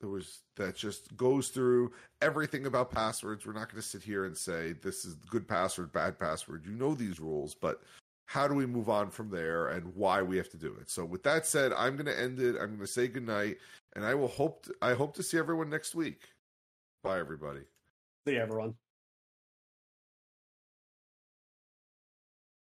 that 0.00 0.08
was 0.08 0.40
that 0.56 0.76
just 0.76 1.16
goes 1.16 1.48
through 1.48 1.92
everything 2.22 2.66
about 2.66 2.90
passwords. 2.90 3.44
We're 3.44 3.52
not 3.52 3.70
going 3.70 3.82
to 3.82 3.88
sit 3.88 4.02
here 4.02 4.26
and 4.26 4.36
say 4.36 4.72
this 4.72 5.04
is 5.04 5.14
good 5.14 5.48
password, 5.48 5.92
bad 5.92 6.18
password. 6.18 6.64
You 6.66 6.72
know 6.72 6.94
these 6.94 7.18
rules, 7.18 7.54
but 7.54 7.82
how 8.26 8.46
do 8.46 8.54
we 8.54 8.66
move 8.66 8.90
on 8.90 9.10
from 9.10 9.30
there 9.30 9.68
and 9.68 9.94
why 9.94 10.20
we 10.20 10.36
have 10.36 10.50
to 10.50 10.58
do 10.58 10.76
it. 10.80 10.90
So 10.90 11.04
with 11.04 11.22
that 11.22 11.46
said, 11.46 11.72
I'm 11.72 11.96
going 11.96 12.06
to 12.06 12.20
end 12.20 12.38
it. 12.40 12.56
I'm 12.60 12.68
going 12.68 12.80
to 12.80 12.86
say 12.86 13.08
goodnight 13.08 13.56
and 13.96 14.04
I 14.04 14.14
will 14.14 14.28
hope 14.28 14.66
to, 14.66 14.74
I 14.82 14.92
hope 14.92 15.16
to 15.16 15.22
see 15.22 15.38
everyone 15.38 15.70
next 15.70 15.94
week. 15.94 16.20
Bye 17.02 17.18
everybody. 17.18 17.62
See 18.26 18.36
everyone. 18.36 18.74